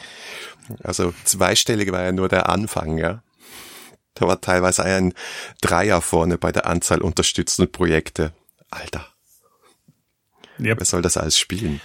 Also 0.83 1.15
zweistellig 1.23 1.93
war 1.93 2.03
ja 2.03 2.11
nur 2.11 2.29
der 2.29 2.49
Anfang, 2.49 2.99
ja. 2.99 3.23
Da 4.17 4.27
war 4.27 4.41
teilweise 4.41 4.83
ein 4.83 5.15
Dreier 5.61 6.03
vorne 6.03 6.39
bei 6.39 6.51
der 6.51 6.67
Anzahl 6.67 7.01
unterstützender 7.01 7.71
Projekte. 7.71 8.33
Alter. 8.71 9.07
Yep. 10.59 10.79
Wer 10.79 10.87
soll 10.87 11.03
das 11.03 11.17
alles 11.17 11.39
spielen? 11.39 11.81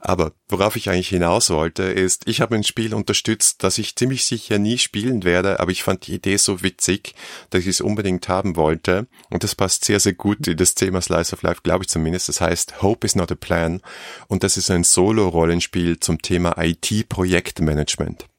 Aber 0.00 0.32
worauf 0.48 0.76
ich 0.76 0.90
eigentlich 0.90 1.08
hinaus 1.08 1.48
wollte, 1.50 1.84
ist, 1.84 2.28
ich 2.28 2.40
habe 2.40 2.54
ein 2.54 2.64
Spiel 2.64 2.92
unterstützt, 2.92 3.62
das 3.62 3.78
ich 3.78 3.96
ziemlich 3.96 4.24
sicher 4.24 4.58
nie 4.58 4.78
spielen 4.78 5.24
werde, 5.24 5.58
aber 5.60 5.70
ich 5.70 5.82
fand 5.82 6.06
die 6.06 6.14
Idee 6.14 6.36
so 6.36 6.62
witzig, 6.62 7.14
dass 7.48 7.62
ich 7.62 7.68
es 7.68 7.80
unbedingt 7.80 8.28
haben 8.28 8.56
wollte. 8.56 9.06
Und 9.30 9.42
das 9.42 9.54
passt 9.54 9.86
sehr, 9.86 10.00
sehr 10.00 10.12
gut 10.12 10.46
in 10.46 10.56
das 10.56 10.74
Thema 10.74 11.00
Slice 11.00 11.32
of 11.32 11.42
Life, 11.42 11.62
glaube 11.62 11.84
ich 11.84 11.88
zumindest. 11.88 12.28
Das 12.28 12.40
heißt 12.40 12.82
Hope 12.82 13.06
is 13.06 13.16
not 13.16 13.32
a 13.32 13.36
Plan. 13.36 13.80
Und 14.28 14.44
das 14.44 14.56
ist 14.56 14.70
ein 14.70 14.84
Solo-Rollenspiel 14.84 16.00
zum 16.00 16.20
Thema 16.20 16.56
IT-Projektmanagement. 16.58 18.29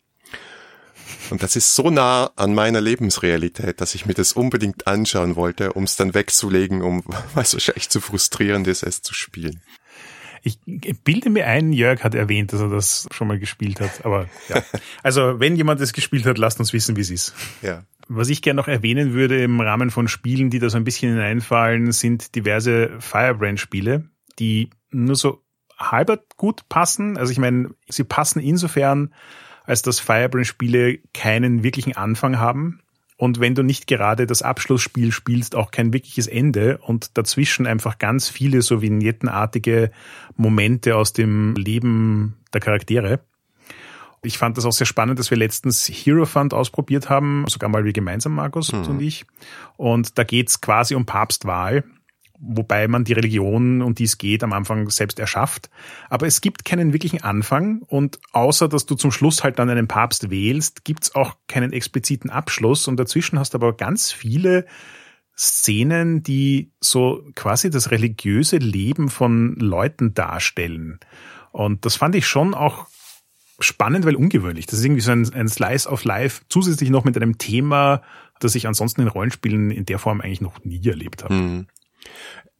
Und 1.31 1.43
das 1.43 1.55
ist 1.55 1.75
so 1.75 1.89
nah 1.89 2.31
an 2.35 2.53
meiner 2.53 2.81
Lebensrealität, 2.81 3.81
dass 3.81 3.95
ich 3.95 4.05
mir 4.05 4.13
das 4.13 4.33
unbedingt 4.33 4.87
anschauen 4.87 5.35
wollte, 5.35 5.73
um 5.73 5.83
es 5.83 5.95
dann 5.95 6.13
wegzulegen, 6.13 6.81
um, 6.81 7.03
weil 7.33 7.43
es 7.43 7.53
wahrscheinlich 7.53 7.89
zu 7.89 8.01
frustrierend 8.01 8.67
ist, 8.67 8.83
es 8.83 9.01
zu 9.01 9.13
spielen. 9.13 9.61
Ich 10.43 10.57
bilde 11.03 11.29
mir 11.29 11.45
ein, 11.45 11.71
Jörg 11.71 12.03
hat 12.03 12.15
erwähnt, 12.15 12.51
dass 12.51 12.61
er 12.61 12.69
das 12.69 13.07
schon 13.11 13.27
mal 13.27 13.37
gespielt 13.37 13.79
hat. 13.79 14.03
Aber 14.05 14.27
ja. 14.49 14.63
Also, 15.03 15.39
wenn 15.39 15.55
jemand 15.55 15.79
das 15.79 15.93
gespielt 15.93 16.25
hat, 16.25 16.39
lasst 16.39 16.59
uns 16.59 16.73
wissen, 16.73 16.95
wie 16.95 17.01
es 17.01 17.11
ist. 17.11 17.35
Ja. 17.61 17.83
Was 18.07 18.27
ich 18.27 18.41
gerne 18.41 18.59
noch 18.59 18.67
erwähnen 18.67 19.13
würde 19.13 19.41
im 19.43 19.61
Rahmen 19.61 19.91
von 19.91 20.07
Spielen, 20.07 20.49
die 20.49 20.57
da 20.57 20.69
so 20.71 20.77
ein 20.77 20.83
bisschen 20.83 21.11
hineinfallen, 21.11 21.91
sind 21.91 22.33
diverse 22.35 22.89
Firebrand-Spiele, 22.99 24.09
die 24.39 24.71
nur 24.89 25.15
so 25.15 25.43
halber 25.77 26.19
gut 26.37 26.67
passen. 26.69 27.17
Also 27.17 27.31
ich 27.31 27.37
meine, 27.37 27.69
sie 27.87 28.03
passen 28.03 28.39
insofern, 28.39 29.13
als 29.65 29.81
dass 29.81 29.99
Firebrand-Spiele 29.99 30.99
keinen 31.13 31.63
wirklichen 31.63 31.95
Anfang 31.95 32.39
haben 32.39 32.81
und 33.21 33.39
wenn 33.39 33.53
du 33.53 33.61
nicht 33.61 33.85
gerade 33.85 34.25
das 34.25 34.41
Abschlussspiel 34.41 35.11
spielst, 35.11 35.53
auch 35.55 35.69
kein 35.69 35.93
wirkliches 35.93 36.25
Ende 36.25 36.79
und 36.79 37.15
dazwischen 37.19 37.67
einfach 37.67 37.99
ganz 37.99 38.29
viele 38.29 38.63
so 38.63 38.81
vignettenartige 38.81 39.91
Momente 40.37 40.95
aus 40.95 41.13
dem 41.13 41.53
Leben 41.53 42.37
der 42.51 42.61
Charaktere. 42.61 43.19
Ich 44.23 44.39
fand 44.39 44.57
das 44.57 44.65
auch 44.65 44.71
sehr 44.71 44.87
spannend, 44.87 45.19
dass 45.19 45.29
wir 45.29 45.37
letztens 45.37 45.87
Hero 45.87 46.25
Fund 46.25 46.55
ausprobiert 46.55 47.11
haben, 47.11 47.45
sogar 47.47 47.69
mal 47.69 47.85
wir 47.85 47.93
gemeinsam, 47.93 48.33
Markus 48.33 48.71
mhm. 48.71 48.87
und 48.87 49.01
ich. 49.03 49.25
Und 49.77 50.17
da 50.17 50.23
geht's 50.23 50.59
quasi 50.59 50.95
um 50.95 51.05
Papstwahl 51.05 51.83
wobei 52.41 52.87
man 52.87 53.03
die 53.03 53.13
Religion, 53.13 53.81
um 53.81 53.95
die 53.95 54.05
es 54.05 54.17
geht, 54.17 54.43
am 54.43 54.51
Anfang 54.51 54.89
selbst 54.89 55.19
erschafft. 55.19 55.69
Aber 56.09 56.25
es 56.25 56.41
gibt 56.41 56.65
keinen 56.65 56.91
wirklichen 56.91 57.23
Anfang 57.23 57.81
und 57.83 58.19
außer 58.33 58.67
dass 58.67 58.85
du 58.85 58.95
zum 58.95 59.11
Schluss 59.11 59.43
halt 59.43 59.59
dann 59.59 59.69
einen 59.69 59.87
Papst 59.87 60.29
wählst, 60.29 60.83
gibt's 60.83 61.13
auch 61.15 61.35
keinen 61.47 61.71
expliziten 61.71 62.29
Abschluss 62.29 62.87
und 62.87 62.97
dazwischen 62.97 63.39
hast 63.39 63.53
du 63.53 63.57
aber 63.57 63.77
ganz 63.77 64.11
viele 64.11 64.65
Szenen, 65.37 66.23
die 66.23 66.71
so 66.81 67.23
quasi 67.35 67.69
das 67.69 67.91
religiöse 67.91 68.57
Leben 68.57 69.09
von 69.09 69.55
Leuten 69.55 70.13
darstellen. 70.13 70.99
Und 71.51 71.85
das 71.85 71.95
fand 71.95 72.15
ich 72.15 72.27
schon 72.27 72.53
auch 72.53 72.87
spannend, 73.59 74.05
weil 74.05 74.15
ungewöhnlich. 74.15 74.65
Das 74.65 74.79
ist 74.79 74.85
irgendwie 74.85 75.01
so 75.01 75.11
ein, 75.11 75.31
ein 75.33 75.47
Slice 75.47 75.87
of 75.87 76.03
Life, 76.03 76.43
zusätzlich 76.49 76.89
noch 76.89 77.03
mit 77.03 77.15
einem 77.15 77.37
Thema, 77.37 78.01
das 78.39 78.55
ich 78.55 78.67
ansonsten 78.67 79.01
in 79.01 79.07
Rollenspielen 79.07 79.71
in 79.71 79.85
der 79.85 79.99
Form 79.99 80.21
eigentlich 80.21 80.41
noch 80.41 80.63
nie 80.63 80.85
erlebt 80.87 81.23
habe. 81.23 81.35
Hm. 81.35 81.67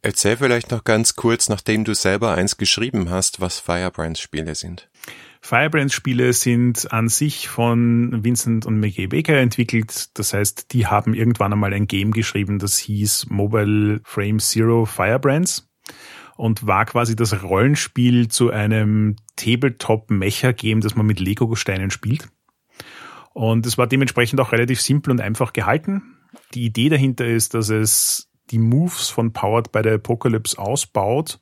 Erzähl 0.02 0.36
vielleicht 0.36 0.70
noch 0.70 0.84
ganz 0.84 1.14
kurz, 1.14 1.48
nachdem 1.48 1.84
du 1.84 1.94
selber 1.94 2.34
eins 2.34 2.56
geschrieben 2.56 3.10
hast, 3.10 3.40
was 3.40 3.60
Firebrands 3.60 4.20
Spiele 4.20 4.54
sind. 4.54 4.90
Firebrands 5.40 5.94
Spiele 5.94 6.32
sind 6.32 6.92
an 6.92 7.08
sich 7.08 7.48
von 7.48 8.24
Vincent 8.24 8.66
und 8.66 8.78
McGee 8.80 9.06
Baker 9.08 9.36
entwickelt. 9.36 10.10
Das 10.14 10.34
heißt, 10.34 10.72
die 10.72 10.86
haben 10.86 11.14
irgendwann 11.14 11.52
einmal 11.52 11.72
ein 11.72 11.86
Game 11.86 12.12
geschrieben, 12.12 12.58
das 12.58 12.78
hieß 12.78 13.26
Mobile 13.30 14.00
Frame 14.04 14.38
Zero 14.38 14.86
Firebrands. 14.86 15.68
und 16.36 16.66
war 16.66 16.86
quasi 16.86 17.14
das 17.16 17.42
Rollenspiel 17.42 18.28
zu 18.28 18.50
einem 18.50 19.16
Tabletop-Mecha-Game, 19.36 20.80
das 20.80 20.94
man 20.94 21.06
mit 21.06 21.20
Lego-Steinen 21.20 21.90
spielt. 21.90 22.28
Und 23.32 23.66
es 23.66 23.78
war 23.78 23.86
dementsprechend 23.86 24.40
auch 24.40 24.52
relativ 24.52 24.80
simpel 24.80 25.10
und 25.10 25.20
einfach 25.20 25.52
gehalten. 25.52 26.16
Die 26.54 26.64
Idee 26.64 26.88
dahinter 26.88 27.26
ist, 27.26 27.54
dass 27.54 27.68
es 27.68 28.28
die 28.50 28.58
Moves 28.58 29.08
von 29.08 29.32
Powered 29.32 29.72
by 29.72 29.80
the 29.82 29.90
Apocalypse 29.90 30.58
ausbaut. 30.58 31.40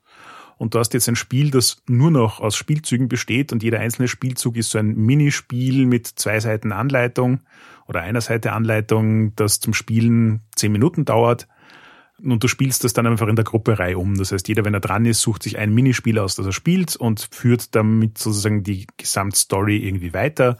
Und 0.58 0.74
du 0.74 0.78
hast 0.78 0.92
jetzt 0.92 1.08
ein 1.08 1.16
Spiel, 1.16 1.50
das 1.50 1.82
nur 1.88 2.10
noch 2.10 2.40
aus 2.40 2.54
Spielzügen 2.54 3.08
besteht 3.08 3.50
und 3.50 3.62
jeder 3.62 3.80
einzelne 3.80 4.08
Spielzug 4.08 4.56
ist 4.56 4.70
so 4.70 4.78
ein 4.78 4.94
Minispiel 4.94 5.86
mit 5.86 6.06
zwei 6.06 6.38
Seiten 6.38 6.72
Anleitung 6.72 7.40
oder 7.86 8.02
einer 8.02 8.20
Seite 8.20 8.52
Anleitung, 8.52 9.34
das 9.36 9.60
zum 9.60 9.72
Spielen 9.72 10.42
zehn 10.54 10.70
Minuten 10.70 11.06
dauert. 11.06 11.48
Und 12.22 12.42
du 12.42 12.48
spielst 12.48 12.84
das 12.84 12.92
dann 12.92 13.06
einfach 13.06 13.28
in 13.28 13.36
der 13.36 13.44
Gruppe 13.44 13.78
Reihe 13.78 13.98
um. 13.98 14.16
Das 14.16 14.32
heißt, 14.32 14.48
jeder, 14.48 14.64
wenn 14.64 14.74
er 14.74 14.80
dran 14.80 15.06
ist, 15.06 15.20
sucht 15.20 15.42
sich 15.42 15.58
ein 15.58 15.74
Minispiel 15.74 16.18
aus, 16.18 16.34
das 16.34 16.46
er 16.46 16.52
spielt 16.52 16.96
und 16.96 17.28
führt 17.30 17.74
damit 17.74 18.18
sozusagen 18.18 18.62
die 18.62 18.86
Gesamtstory 18.96 19.78
irgendwie 19.78 20.12
weiter. 20.12 20.58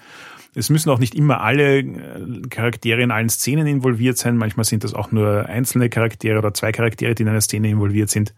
Es 0.55 0.71
müssen 0.71 0.91
auch 0.91 0.99
nicht 0.99 1.15
immer 1.15 1.41
alle 1.43 1.79
äh, 1.79 2.41
Charaktere 2.49 3.03
in 3.03 3.11
allen 3.11 3.29
Szenen 3.29 3.67
involviert 3.67 4.19
sein. 4.19 4.37
Manchmal 4.37 4.65
sind 4.65 4.85
das 4.85 4.95
auch 4.95 5.13
nur 5.13 5.47
einzelne 5.47 5.89
Charaktere 5.89 6.39
oder 6.39 6.55
zwei 6.55 6.73
Charaktere, 6.73 7.15
die 7.15 7.23
in 7.23 7.29
einer 7.29 7.41
Szene 7.41 7.69
involviert 7.71 8.11
sind. 8.11 8.35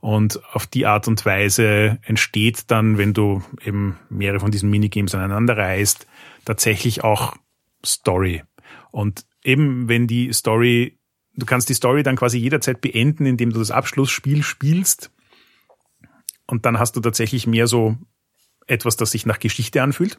Und 0.00 0.40
auf 0.54 0.66
die 0.66 0.86
Art 0.86 1.08
und 1.08 1.24
Weise 1.24 1.98
entsteht 2.02 2.70
dann, 2.70 2.98
wenn 2.98 3.14
du 3.14 3.42
eben 3.64 3.96
mehrere 4.10 4.40
von 4.40 4.50
diesen 4.50 4.70
Minigames 4.70 5.14
aneinander 5.14 5.56
reißt, 5.56 6.06
tatsächlich 6.44 7.02
auch 7.02 7.34
Story. 7.84 8.42
Und 8.90 9.24
eben 9.42 9.88
wenn 9.88 10.06
die 10.06 10.32
Story, 10.32 10.98
du 11.36 11.46
kannst 11.46 11.68
die 11.68 11.74
Story 11.74 12.02
dann 12.02 12.16
quasi 12.16 12.38
jederzeit 12.38 12.80
beenden, 12.80 13.26
indem 13.26 13.52
du 13.52 13.58
das 13.58 13.70
Abschlussspiel 13.70 14.42
spielst. 14.42 15.10
Und 16.46 16.66
dann 16.66 16.78
hast 16.78 16.96
du 16.96 17.00
tatsächlich 17.00 17.46
mehr 17.46 17.66
so 17.66 17.96
etwas, 18.66 18.96
das 18.96 19.10
sich 19.10 19.26
nach 19.26 19.38
Geschichte 19.38 19.82
anfühlt. 19.82 20.18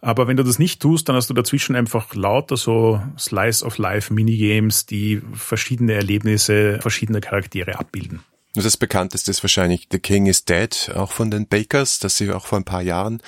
Aber 0.00 0.26
wenn 0.26 0.36
du 0.36 0.42
das 0.42 0.58
nicht 0.58 0.82
tust, 0.82 1.08
dann 1.08 1.14
hast 1.14 1.30
du 1.30 1.34
dazwischen 1.34 1.76
einfach 1.76 2.14
lauter 2.14 2.56
so 2.56 3.00
Slice 3.16 3.64
of 3.64 3.78
Life 3.78 4.12
Minigames, 4.12 4.84
die 4.84 5.22
verschiedene 5.32 5.94
Erlebnisse 5.94 6.80
verschiedener 6.80 7.20
Charaktere 7.20 7.78
abbilden. 7.78 8.20
Das 8.54 8.76
bekannteste 8.76 9.30
ist 9.30 9.42
wahrscheinlich 9.42 9.88
The 9.90 9.98
King 9.98 10.26
is 10.26 10.44
Dead, 10.44 10.90
auch 10.94 11.12
von 11.12 11.30
den 11.30 11.46
Bakers, 11.46 12.00
das 12.00 12.16
sie 12.16 12.30
auch 12.32 12.46
vor 12.46 12.58
ein 12.58 12.64
paar 12.64 12.82
Jahren 12.82 13.22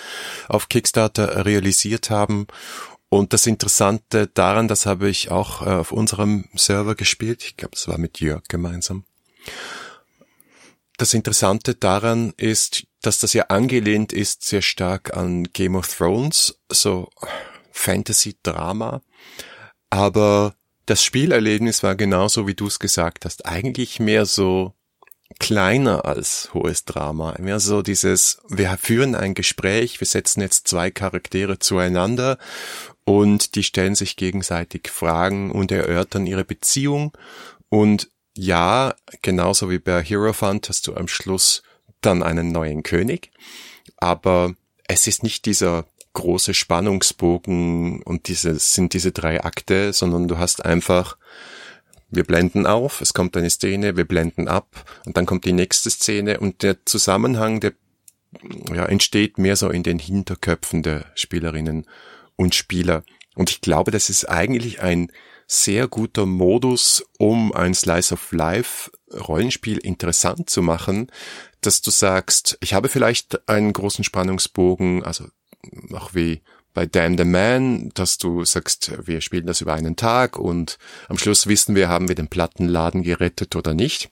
auf 0.49 0.69
Kickstarter 0.69 1.47
realisiert 1.47 2.11
haben. 2.11 2.47
Und 3.15 3.33
das 3.33 3.47
Interessante 3.47 4.27
daran, 4.27 4.67
das 4.67 4.87
habe 4.87 5.09
ich 5.09 5.31
auch 5.31 5.65
äh, 5.65 5.71
auf 5.71 5.93
unserem 5.93 6.47
Server 6.57 6.97
gespielt. 6.97 7.45
Ich 7.45 7.57
glaube, 7.57 7.77
das 7.77 7.87
war 7.87 7.97
mit 7.97 8.19
Jörg 8.19 8.43
gemeinsam. 8.49 9.05
Das 10.97 11.15
Interessante 11.15 11.77
daran 11.77 12.35
ist, 12.37 12.89
dass 13.03 13.19
das 13.19 13.33
ja 13.33 13.45
angelehnt 13.51 14.13
ist 14.13 14.43
sehr 14.43 14.63
stark 14.63 15.17
an 15.17 15.45
Game 15.45 15.77
of 15.77 15.97
Thrones, 15.97 16.59
so 16.69 17.09
Fantasy-Drama. 17.71 19.01
Aber 19.91 20.57
das 20.87 21.05
Spielerlebnis 21.05 21.85
war 21.85 21.95
genauso, 21.95 22.49
wie 22.49 22.55
du 22.55 22.67
es 22.67 22.81
gesagt 22.81 23.27
hast, 23.27 23.47
eigentlich 23.47 24.01
mehr 24.01 24.27
so 24.27 24.75
kleiner 25.39 26.05
als 26.05 26.51
hohes 26.53 26.85
Drama. 26.85 27.37
Mehr 27.39 27.61
so 27.61 27.81
dieses, 27.81 28.41
wir 28.49 28.77
führen 28.77 29.15
ein 29.15 29.35
Gespräch, 29.35 30.01
wir 30.01 30.07
setzen 30.07 30.41
jetzt 30.41 30.67
zwei 30.67 30.91
Charaktere 30.91 31.61
zueinander 31.61 32.39
und 33.05 33.55
die 33.55 33.63
stellen 33.63 33.95
sich 33.95 34.17
gegenseitig 34.17 34.89
Fragen 34.89 35.51
und 35.51 35.71
erörtern 35.71 36.27
ihre 36.27 36.45
Beziehung. 36.45 37.13
Und 37.69 38.11
ja, 38.37 38.95
genauso 39.23 39.71
wie 39.71 39.79
bei 39.79 40.03
Hero 40.03 40.33
Fund 40.33 40.69
hast 40.69 40.87
du 40.87 40.95
am 40.95 41.09
Schluss 41.09 41.63
dann 42.01 42.23
einen 42.23 42.51
neuen 42.53 42.83
König. 42.83 43.31
Aber 43.97 44.55
es 44.89 45.07
ist 45.07 45.23
nicht 45.23 45.47
dieser 45.47 45.87
große 46.15 46.55
Spannungsbogen 46.55 48.03
und 48.03 48.29
diese 48.29 48.59
sind 48.59 48.95
diese 48.95 49.13
drei 49.13 49.43
Akte, 49.43 49.93
sondern 49.93 50.29
du 50.29 50.39
hast 50.39 50.65
einfach 50.65 51.17
wir 52.11 52.25
blenden 52.25 52.67
auf, 52.67 53.01
es 53.01 53.13
kommt 53.13 53.37
eine 53.37 53.51
Szene, 53.51 53.97
wir 53.97 54.05
blenden 54.05 54.47
ab 54.47 54.85
und 55.05 55.17
dann 55.17 55.27
kommt 55.27 55.45
die 55.45 55.53
nächste 55.53 55.91
Szene 55.91 56.39
und 56.39 56.63
der 56.63 56.85
Zusammenhang, 56.87 57.61
der 57.61 57.73
ja, 58.73 58.87
entsteht 58.87 59.39
mehr 59.39 59.57
so 59.57 59.69
in 59.69 59.83
den 59.83 59.99
Hinterköpfen 59.99 60.83
der 60.83 61.07
Spielerinnen 61.15 61.87
und 62.37 62.55
Spieler. 62.55 63.05
Und 63.35 63.51
ich 63.51 63.61
glaube, 63.61 63.91
das 63.91 64.11
ist 64.11 64.29
eigentlich 64.29 64.81
ein 64.81 65.11
sehr 65.47 65.89
guter 65.89 66.27
Modus, 66.27 67.05
um 67.19 67.53
ein 67.53 67.75
Slice 67.75 68.15
of 68.15 68.33
Life 68.33 68.91
Rollenspiel 69.13 69.79
interessant 69.79 70.49
zu 70.49 70.63
machen, 70.63 71.11
dass 71.61 71.83
du 71.83 71.91
sagst, 71.91 72.59
ich 72.61 72.75
habe 72.75 72.89
vielleicht 72.89 73.49
einen 73.49 73.73
großen 73.73 74.05
Spannungsbogen, 74.05 75.05
also 75.05 75.27
auch 75.93 76.15
wie 76.15 76.43
bei 76.73 76.87
Damn 76.87 77.17
the 77.17 77.25
Man, 77.25 77.91
dass 77.95 78.19
du 78.19 78.45
sagst, 78.45 78.93
wir 79.07 79.21
spielen 79.21 79.47
das 79.47 79.61
über 79.61 79.75
einen 79.75 79.97
Tag 79.97 80.39
und 80.39 80.79
am 81.09 81.19
Schluss 81.19 81.47
wissen 81.47 81.75
wir, 81.75 81.89
haben 81.89 82.09
wir 82.09 82.17
den 82.17 82.29
Plattenladen 82.29 83.03
gerettet 83.03 83.55
oder 83.55 83.75
nicht. 83.75 84.11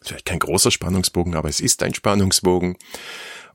Vielleicht 0.00 0.24
kein 0.24 0.38
großer 0.38 0.70
Spannungsbogen, 0.70 1.34
aber 1.34 1.48
es 1.48 1.60
ist 1.60 1.82
ein 1.82 1.94
Spannungsbogen. 1.94 2.76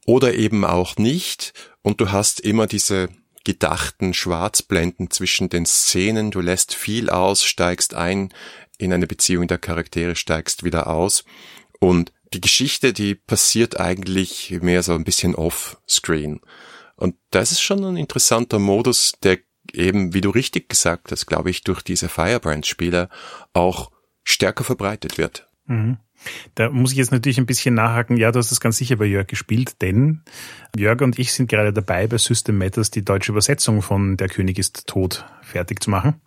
Oder 0.05 0.33
eben 0.33 0.65
auch 0.65 0.97
nicht. 0.97 1.53
Und 1.81 2.01
du 2.01 2.11
hast 2.11 2.39
immer 2.39 2.65
diese 2.65 3.09
gedachten 3.43 4.13
Schwarzblenden 4.13 5.11
zwischen 5.11 5.49
den 5.49 5.65
Szenen. 5.65 6.31
Du 6.31 6.41
lässt 6.41 6.75
viel 6.75 7.09
aus, 7.09 7.43
steigst 7.43 7.93
ein 7.93 8.33
in 8.77 8.93
eine 8.93 9.07
Beziehung 9.07 9.47
der 9.47 9.57
Charaktere, 9.57 10.15
steigst 10.15 10.63
wieder 10.63 10.87
aus. 10.87 11.23
Und 11.79 12.13
die 12.33 12.41
Geschichte, 12.41 12.93
die 12.93 13.15
passiert 13.15 13.79
eigentlich 13.79 14.59
mehr 14.61 14.83
so 14.83 14.93
ein 14.93 15.03
bisschen 15.03 15.35
off-screen. 15.35 16.41
Und 16.95 17.15
das 17.31 17.51
ist 17.51 17.61
schon 17.61 17.83
ein 17.83 17.97
interessanter 17.97 18.59
Modus, 18.59 19.13
der 19.23 19.39
eben, 19.73 20.13
wie 20.13 20.21
du 20.21 20.29
richtig 20.29 20.69
gesagt 20.69 21.11
hast, 21.11 21.25
glaube 21.25 21.49
ich, 21.49 21.63
durch 21.63 21.81
diese 21.81 22.09
Firebrand-Spieler 22.09 23.09
auch 23.53 23.91
stärker 24.23 24.63
verbreitet 24.63 25.17
wird. 25.17 25.49
Mhm. 25.65 25.97
Da 26.55 26.69
muss 26.69 26.91
ich 26.91 26.97
jetzt 26.97 27.11
natürlich 27.11 27.37
ein 27.37 27.45
bisschen 27.45 27.75
nachhaken. 27.75 28.17
Ja, 28.17 28.31
du 28.31 28.39
hast 28.39 28.51
das 28.51 28.59
ganz 28.59 28.77
sicher 28.77 28.97
bei 28.97 29.05
Jörg 29.05 29.27
gespielt, 29.27 29.81
denn 29.81 30.21
Jörg 30.75 31.01
und 31.01 31.17
ich 31.19 31.33
sind 31.33 31.49
gerade 31.49 31.73
dabei, 31.73 32.07
bei 32.07 32.17
System 32.17 32.57
Matters 32.57 32.91
die 32.91 33.03
deutsche 33.05 33.31
Übersetzung 33.31 33.81
von 33.81 34.17
Der 34.17 34.29
König 34.29 34.59
ist 34.59 34.87
tot 34.87 35.25
fertig 35.41 35.81
zu 35.81 35.89
machen. 35.89 36.21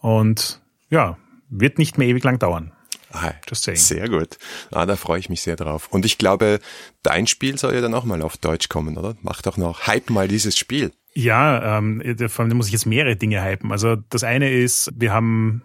Und 0.00 0.60
ja, 0.88 1.18
wird 1.48 1.78
nicht 1.78 1.98
mehr 1.98 2.08
ewig 2.08 2.24
lang 2.24 2.38
dauern. 2.38 2.72
Ah, 3.12 3.32
sehr 3.50 4.08
gut. 4.08 4.38
Ah, 4.70 4.86
da 4.86 4.94
freue 4.94 5.18
ich 5.18 5.28
mich 5.28 5.42
sehr 5.42 5.56
drauf. 5.56 5.88
Und 5.90 6.04
ich 6.04 6.16
glaube, 6.16 6.60
dein 7.02 7.26
Spiel 7.26 7.58
soll 7.58 7.74
ja 7.74 7.80
dann 7.80 7.94
auch 7.94 8.04
mal 8.04 8.22
auf 8.22 8.36
Deutsch 8.36 8.68
kommen, 8.68 8.96
oder? 8.96 9.16
Mach 9.20 9.42
doch 9.42 9.56
noch, 9.56 9.88
hype 9.88 10.10
mal 10.10 10.28
dieses 10.28 10.56
Spiel. 10.56 10.92
Ja, 11.12 11.78
ähm, 11.78 12.02
vor 12.28 12.44
allem 12.44 12.56
muss 12.56 12.66
ich 12.66 12.72
jetzt 12.72 12.86
mehrere 12.86 13.16
Dinge 13.16 13.42
hypen. 13.44 13.72
Also 13.72 13.96
das 13.96 14.22
eine 14.22 14.52
ist, 14.52 14.92
wir 14.94 15.12
haben 15.12 15.62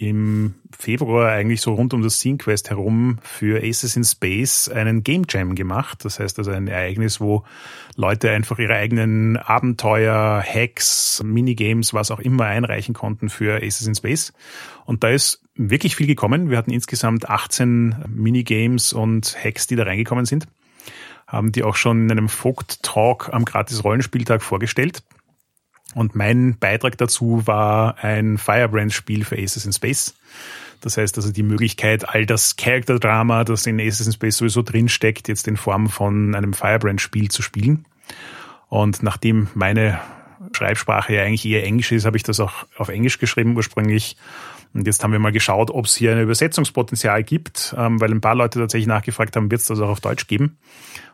im 0.00 0.54
Februar 0.78 1.32
eigentlich 1.32 1.60
so 1.60 1.74
rund 1.74 1.92
um 1.92 2.02
das 2.02 2.20
Scene 2.20 2.38
Quest 2.38 2.70
herum 2.70 3.18
für 3.22 3.62
Aces 3.62 3.96
in 3.96 4.04
Space 4.04 4.68
einen 4.68 5.02
Game 5.02 5.24
Jam 5.28 5.56
gemacht. 5.56 6.04
Das 6.04 6.20
heißt 6.20 6.38
also 6.38 6.52
ein 6.52 6.68
Ereignis, 6.68 7.20
wo 7.20 7.44
Leute 7.96 8.30
einfach 8.30 8.60
ihre 8.60 8.76
eigenen 8.76 9.36
Abenteuer, 9.36 10.42
Hacks, 10.46 11.20
Minigames, 11.24 11.94
was 11.94 12.12
auch 12.12 12.20
immer 12.20 12.44
einreichen 12.44 12.94
konnten 12.94 13.28
für 13.28 13.56
Aces 13.56 13.88
in 13.88 13.96
Space. 13.96 14.32
Und 14.84 15.02
da 15.02 15.08
ist 15.08 15.42
wirklich 15.56 15.96
viel 15.96 16.06
gekommen. 16.06 16.48
Wir 16.48 16.58
hatten 16.58 16.70
insgesamt 16.70 17.28
18 17.28 18.04
Minigames 18.08 18.92
und 18.92 19.36
Hacks, 19.42 19.66
die 19.66 19.74
da 19.74 19.82
reingekommen 19.82 20.26
sind. 20.26 20.46
Haben 21.26 21.50
die 21.50 21.64
auch 21.64 21.74
schon 21.74 22.04
in 22.04 22.12
einem 22.12 22.28
Vogt 22.28 22.84
Talk 22.84 23.30
am 23.32 23.44
Gratis 23.44 23.82
Rollenspieltag 23.82 24.42
vorgestellt. 24.42 25.02
Und 25.94 26.14
mein 26.14 26.58
Beitrag 26.58 26.98
dazu 26.98 27.46
war 27.46 28.02
ein 28.02 28.38
Firebrand-Spiel 28.38 29.24
für 29.24 29.38
Aces 29.38 29.64
in 29.64 29.72
Space. 29.72 30.14
Das 30.80 30.96
heißt 30.96 31.16
also 31.16 31.32
die 31.32 31.42
Möglichkeit, 31.42 32.08
all 32.08 32.26
das 32.26 32.56
Character-Drama, 32.56 33.44
das 33.44 33.66
in 33.66 33.80
Aces 33.80 34.06
in 34.06 34.12
Space 34.12 34.36
sowieso 34.36 34.62
drinsteckt, 34.62 35.28
jetzt 35.28 35.48
in 35.48 35.56
Form 35.56 35.88
von 35.88 36.34
einem 36.34 36.52
Firebrand-Spiel 36.52 37.30
zu 37.30 37.42
spielen. 37.42 37.84
Und 38.68 39.02
nachdem 39.02 39.48
meine 39.54 39.98
Schreibsprache 40.52 41.14
ja 41.14 41.22
eigentlich 41.22 41.46
eher 41.46 41.64
Englisch 41.64 41.90
ist, 41.92 42.04
habe 42.04 42.16
ich 42.16 42.22
das 42.22 42.38
auch 42.38 42.66
auf 42.76 42.88
Englisch 42.88 43.18
geschrieben 43.18 43.56
ursprünglich 43.56 44.16
und 44.78 44.86
jetzt 44.86 45.02
haben 45.02 45.10
wir 45.10 45.18
mal 45.18 45.32
geschaut, 45.32 45.70
ob 45.70 45.86
es 45.86 45.96
hier 45.96 46.12
ein 46.12 46.22
Übersetzungspotenzial 46.22 47.24
gibt, 47.24 47.74
ähm, 47.76 48.00
weil 48.00 48.12
ein 48.12 48.20
paar 48.20 48.36
Leute 48.36 48.60
tatsächlich 48.60 48.86
nachgefragt 48.86 49.34
haben, 49.34 49.50
wird 49.50 49.60
es 49.60 49.66
das 49.66 49.80
auch 49.80 49.88
auf 49.88 50.00
Deutsch 50.00 50.28
geben? 50.28 50.58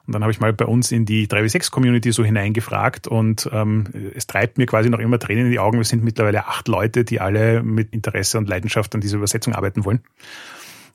Und 0.07 0.14
dann 0.14 0.22
habe 0.22 0.31
ich 0.31 0.38
mal 0.38 0.53
bei 0.53 0.66
uns 0.66 0.92
in 0.92 1.07
die 1.07 1.27
3W6-Community 1.27 2.12
so 2.12 2.22
hineingefragt 2.22 3.09
und 3.09 3.48
ähm, 3.53 3.87
es 4.14 4.27
treibt 4.27 4.59
mir 4.59 4.66
quasi 4.66 4.90
noch 4.90 4.98
immer 4.98 5.18
Tränen 5.18 5.46
in 5.46 5.50
die 5.50 5.59
Augen. 5.59 5.79
Wir 5.79 5.85
sind 5.85 6.05
mittlerweile 6.05 6.46
acht 6.46 6.68
Leute, 6.68 7.05
die 7.05 7.20
alle 7.20 7.62
mit 7.62 7.94
Interesse 7.94 8.37
und 8.37 8.50
Leidenschaft 8.50 8.94
an 8.94 9.00
dieser 9.00 9.16
Übersetzung 9.16 9.55
arbeiten 9.55 9.87
wollen. 9.87 10.00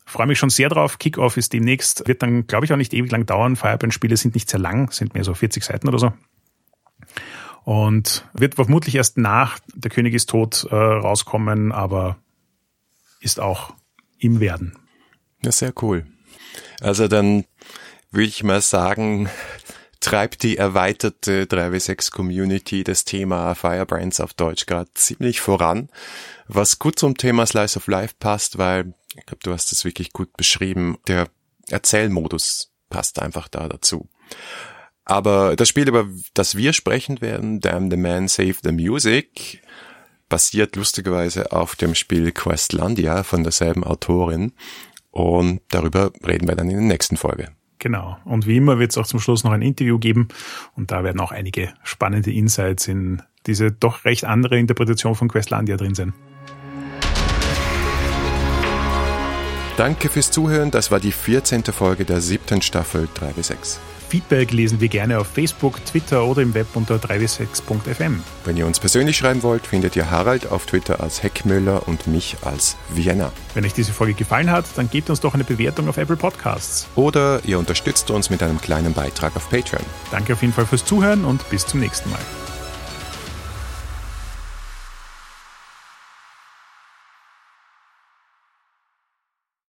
Freue 0.06 0.28
mich 0.28 0.38
schon 0.38 0.52
sehr 0.52 0.70
drauf. 0.70 1.00
Kickoff 1.00 1.38
ist 1.38 1.54
demnächst, 1.54 2.08
wird 2.08 2.22
dann, 2.22 2.46
glaube 2.46 2.66
ich, 2.66 2.74
auch 2.74 2.78
nicht 2.78 2.94
ewig 2.94 3.12
lang 3.12 3.26
dauern. 3.26 3.56
Firebrand-Spiele 3.56 4.16
sind 4.16 4.36
nicht 4.36 4.50
sehr 4.50 4.60
lang, 4.60 4.92
sind 4.92 5.16
mehr 5.16 5.24
so 5.24 5.34
40 5.34 5.64
Seiten 5.64 5.88
oder 5.88 5.98
so. 5.98 6.14
Und 7.64 8.28
wird 8.34 8.56
vermutlich 8.56 8.94
erst 8.94 9.18
nach 9.18 9.58
Der 9.74 9.90
König 9.90 10.14
ist 10.14 10.30
tot 10.30 10.68
äh, 10.70 10.76
rauskommen, 10.76 11.72
aber 11.72 12.18
ist 13.20 13.40
auch 13.40 13.74
im 14.18 14.40
Werden. 14.40 14.78
Ja, 15.44 15.52
sehr 15.52 15.74
cool. 15.82 16.06
Also 16.82 17.08
dann 17.08 17.46
würde 18.12 18.28
ich 18.28 18.44
mal 18.44 18.62
sagen, 18.62 19.30
treibt 20.00 20.44
die 20.44 20.58
erweiterte 20.58 21.46
3W6 21.46 22.12
Community 22.12 22.84
das 22.84 23.06
Thema 23.06 23.54
Firebrands 23.56 24.20
auf 24.20 24.34
Deutsch 24.34 24.66
gerade 24.66 24.90
ziemlich 24.94 25.42
voran, 25.42 25.90
was 26.48 26.80
gut 26.80 26.98
zum 26.98 27.18
Thema 27.18 27.46
Slice 27.46 27.78
of 27.78 27.88
Life 27.88 28.16
passt, 28.20 28.58
weil 28.58 28.94
ich 29.16 29.26
glaube, 29.26 29.44
du 29.44 29.52
hast 29.52 29.72
es 29.72 29.86
wirklich 29.86 30.14
gut 30.14 30.36
beschrieben. 30.38 30.98
Der 31.08 31.28
Erzählmodus 31.70 32.72
passt 32.90 33.20
einfach 33.20 33.48
da 33.48 33.68
dazu. 33.68 34.10
Aber 35.06 35.56
das 35.56 35.68
Spiel, 35.68 35.88
über 35.88 36.08
das 36.34 36.56
wir 36.56 36.74
sprechen 36.74 37.20
werden, 37.20 37.60
Damn 37.60 37.90
the 37.90 37.98
Man 37.98 38.28
Save 38.28 38.56
the 38.64 38.72
Music, 38.72 39.62
basiert 40.30 40.76
lustigerweise 40.76 41.52
auf 41.52 41.76
dem 41.76 41.96
Spiel 41.96 42.32
Questlandia 42.32 43.24
von 43.24 43.44
derselben 43.44 43.84
Autorin. 43.84 44.54
Und 45.12 45.62
darüber 45.70 46.12
reden 46.26 46.48
wir 46.48 46.56
dann 46.56 46.70
in 46.70 46.78
der 46.78 46.86
nächsten 46.86 47.18
Folge. 47.18 47.50
Genau. 47.80 48.18
Und 48.26 48.46
wie 48.46 48.58
immer 48.58 48.78
wird 48.78 48.92
es 48.92 48.98
auch 48.98 49.08
zum 49.08 49.20
Schluss 49.20 49.44
noch 49.44 49.52
ein 49.52 49.62
Interview 49.62 49.98
geben. 49.98 50.28
Und 50.76 50.92
da 50.92 51.04
werden 51.04 51.20
auch 51.20 51.32
einige 51.32 51.74
spannende 51.84 52.32
Insights 52.32 52.88
in 52.88 53.22
diese 53.48 53.72
doch 53.72 54.06
recht 54.06 54.26
andere 54.26 54.60
Interpretation 54.60 55.16
von 55.16 55.30
Questlandia 55.30 55.78
drin 55.78 55.96
sein. 55.96 56.14
Danke 59.78 60.10
fürs 60.10 60.30
Zuhören. 60.30 60.72
Das 60.72 60.92
war 60.92 61.00
die 61.00 61.14
14. 61.14 61.64
Folge 61.64 62.04
der 62.04 62.20
siebten 62.20 62.62
Staffel 62.62 63.08
3 63.14 63.28
bis 63.32 63.48
6. 63.48 63.80
Feedback 64.10 64.52
lesen 64.52 64.82
wir 64.82 64.88
gerne 64.88 65.20
auf 65.20 65.28
Facebook, 65.28 65.86
Twitter 65.86 66.26
oder 66.26 66.42
im 66.42 66.54
Web 66.54 66.68
unter 66.74 66.96
3w6.fm. 66.96 68.24
Wenn 68.44 68.58
ihr 68.58 68.66
uns 68.66 68.80
persönlich 68.80 69.18
schreiben 69.18 69.44
wollt, 69.44 69.68
findet 69.68 69.96
ihr 69.96 70.10
Harald 70.10 70.52
auf 70.52 70.66
Twitter 70.66 71.02
als 71.02 71.22
Heckmüller 71.24 71.88
und 71.88 72.08
mich 72.08 72.38
als 72.42 72.76
Vienna. 72.94 73.32
Wenn 73.54 73.66
euch 73.66 73.74
diese 73.74 73.94
Folge 73.94 74.16
gefallen 74.16 74.52
hat, 74.52 74.66
dann 74.76 74.90
gebt 74.90 75.10
uns 75.10 75.20
doch 75.20 75.36
eine 75.36 75.44
Bewertung 75.44 75.88
auf 75.88 75.98
Apple 75.98 76.18
Podcasts. 76.18 76.88
Oder 76.96 77.42
ihr 77.46 77.60
unterstützt 77.60 78.10
uns 78.12 78.30
mit 78.30 78.42
einem 78.42 78.60
kleinen 78.60 78.94
Beitrag 78.94 79.36
auf 79.36 79.50
Patreon. 79.50 79.86
Danke 80.12 80.34
auf 80.34 80.42
jeden 80.42 80.54
Fall 80.54 80.66
fürs 80.66 80.86
Zuhören 80.86 81.24
und 81.24 81.48
bis 81.50 81.66
zum 81.66 81.80
nächsten 81.80 82.10
Mal. 82.10 82.20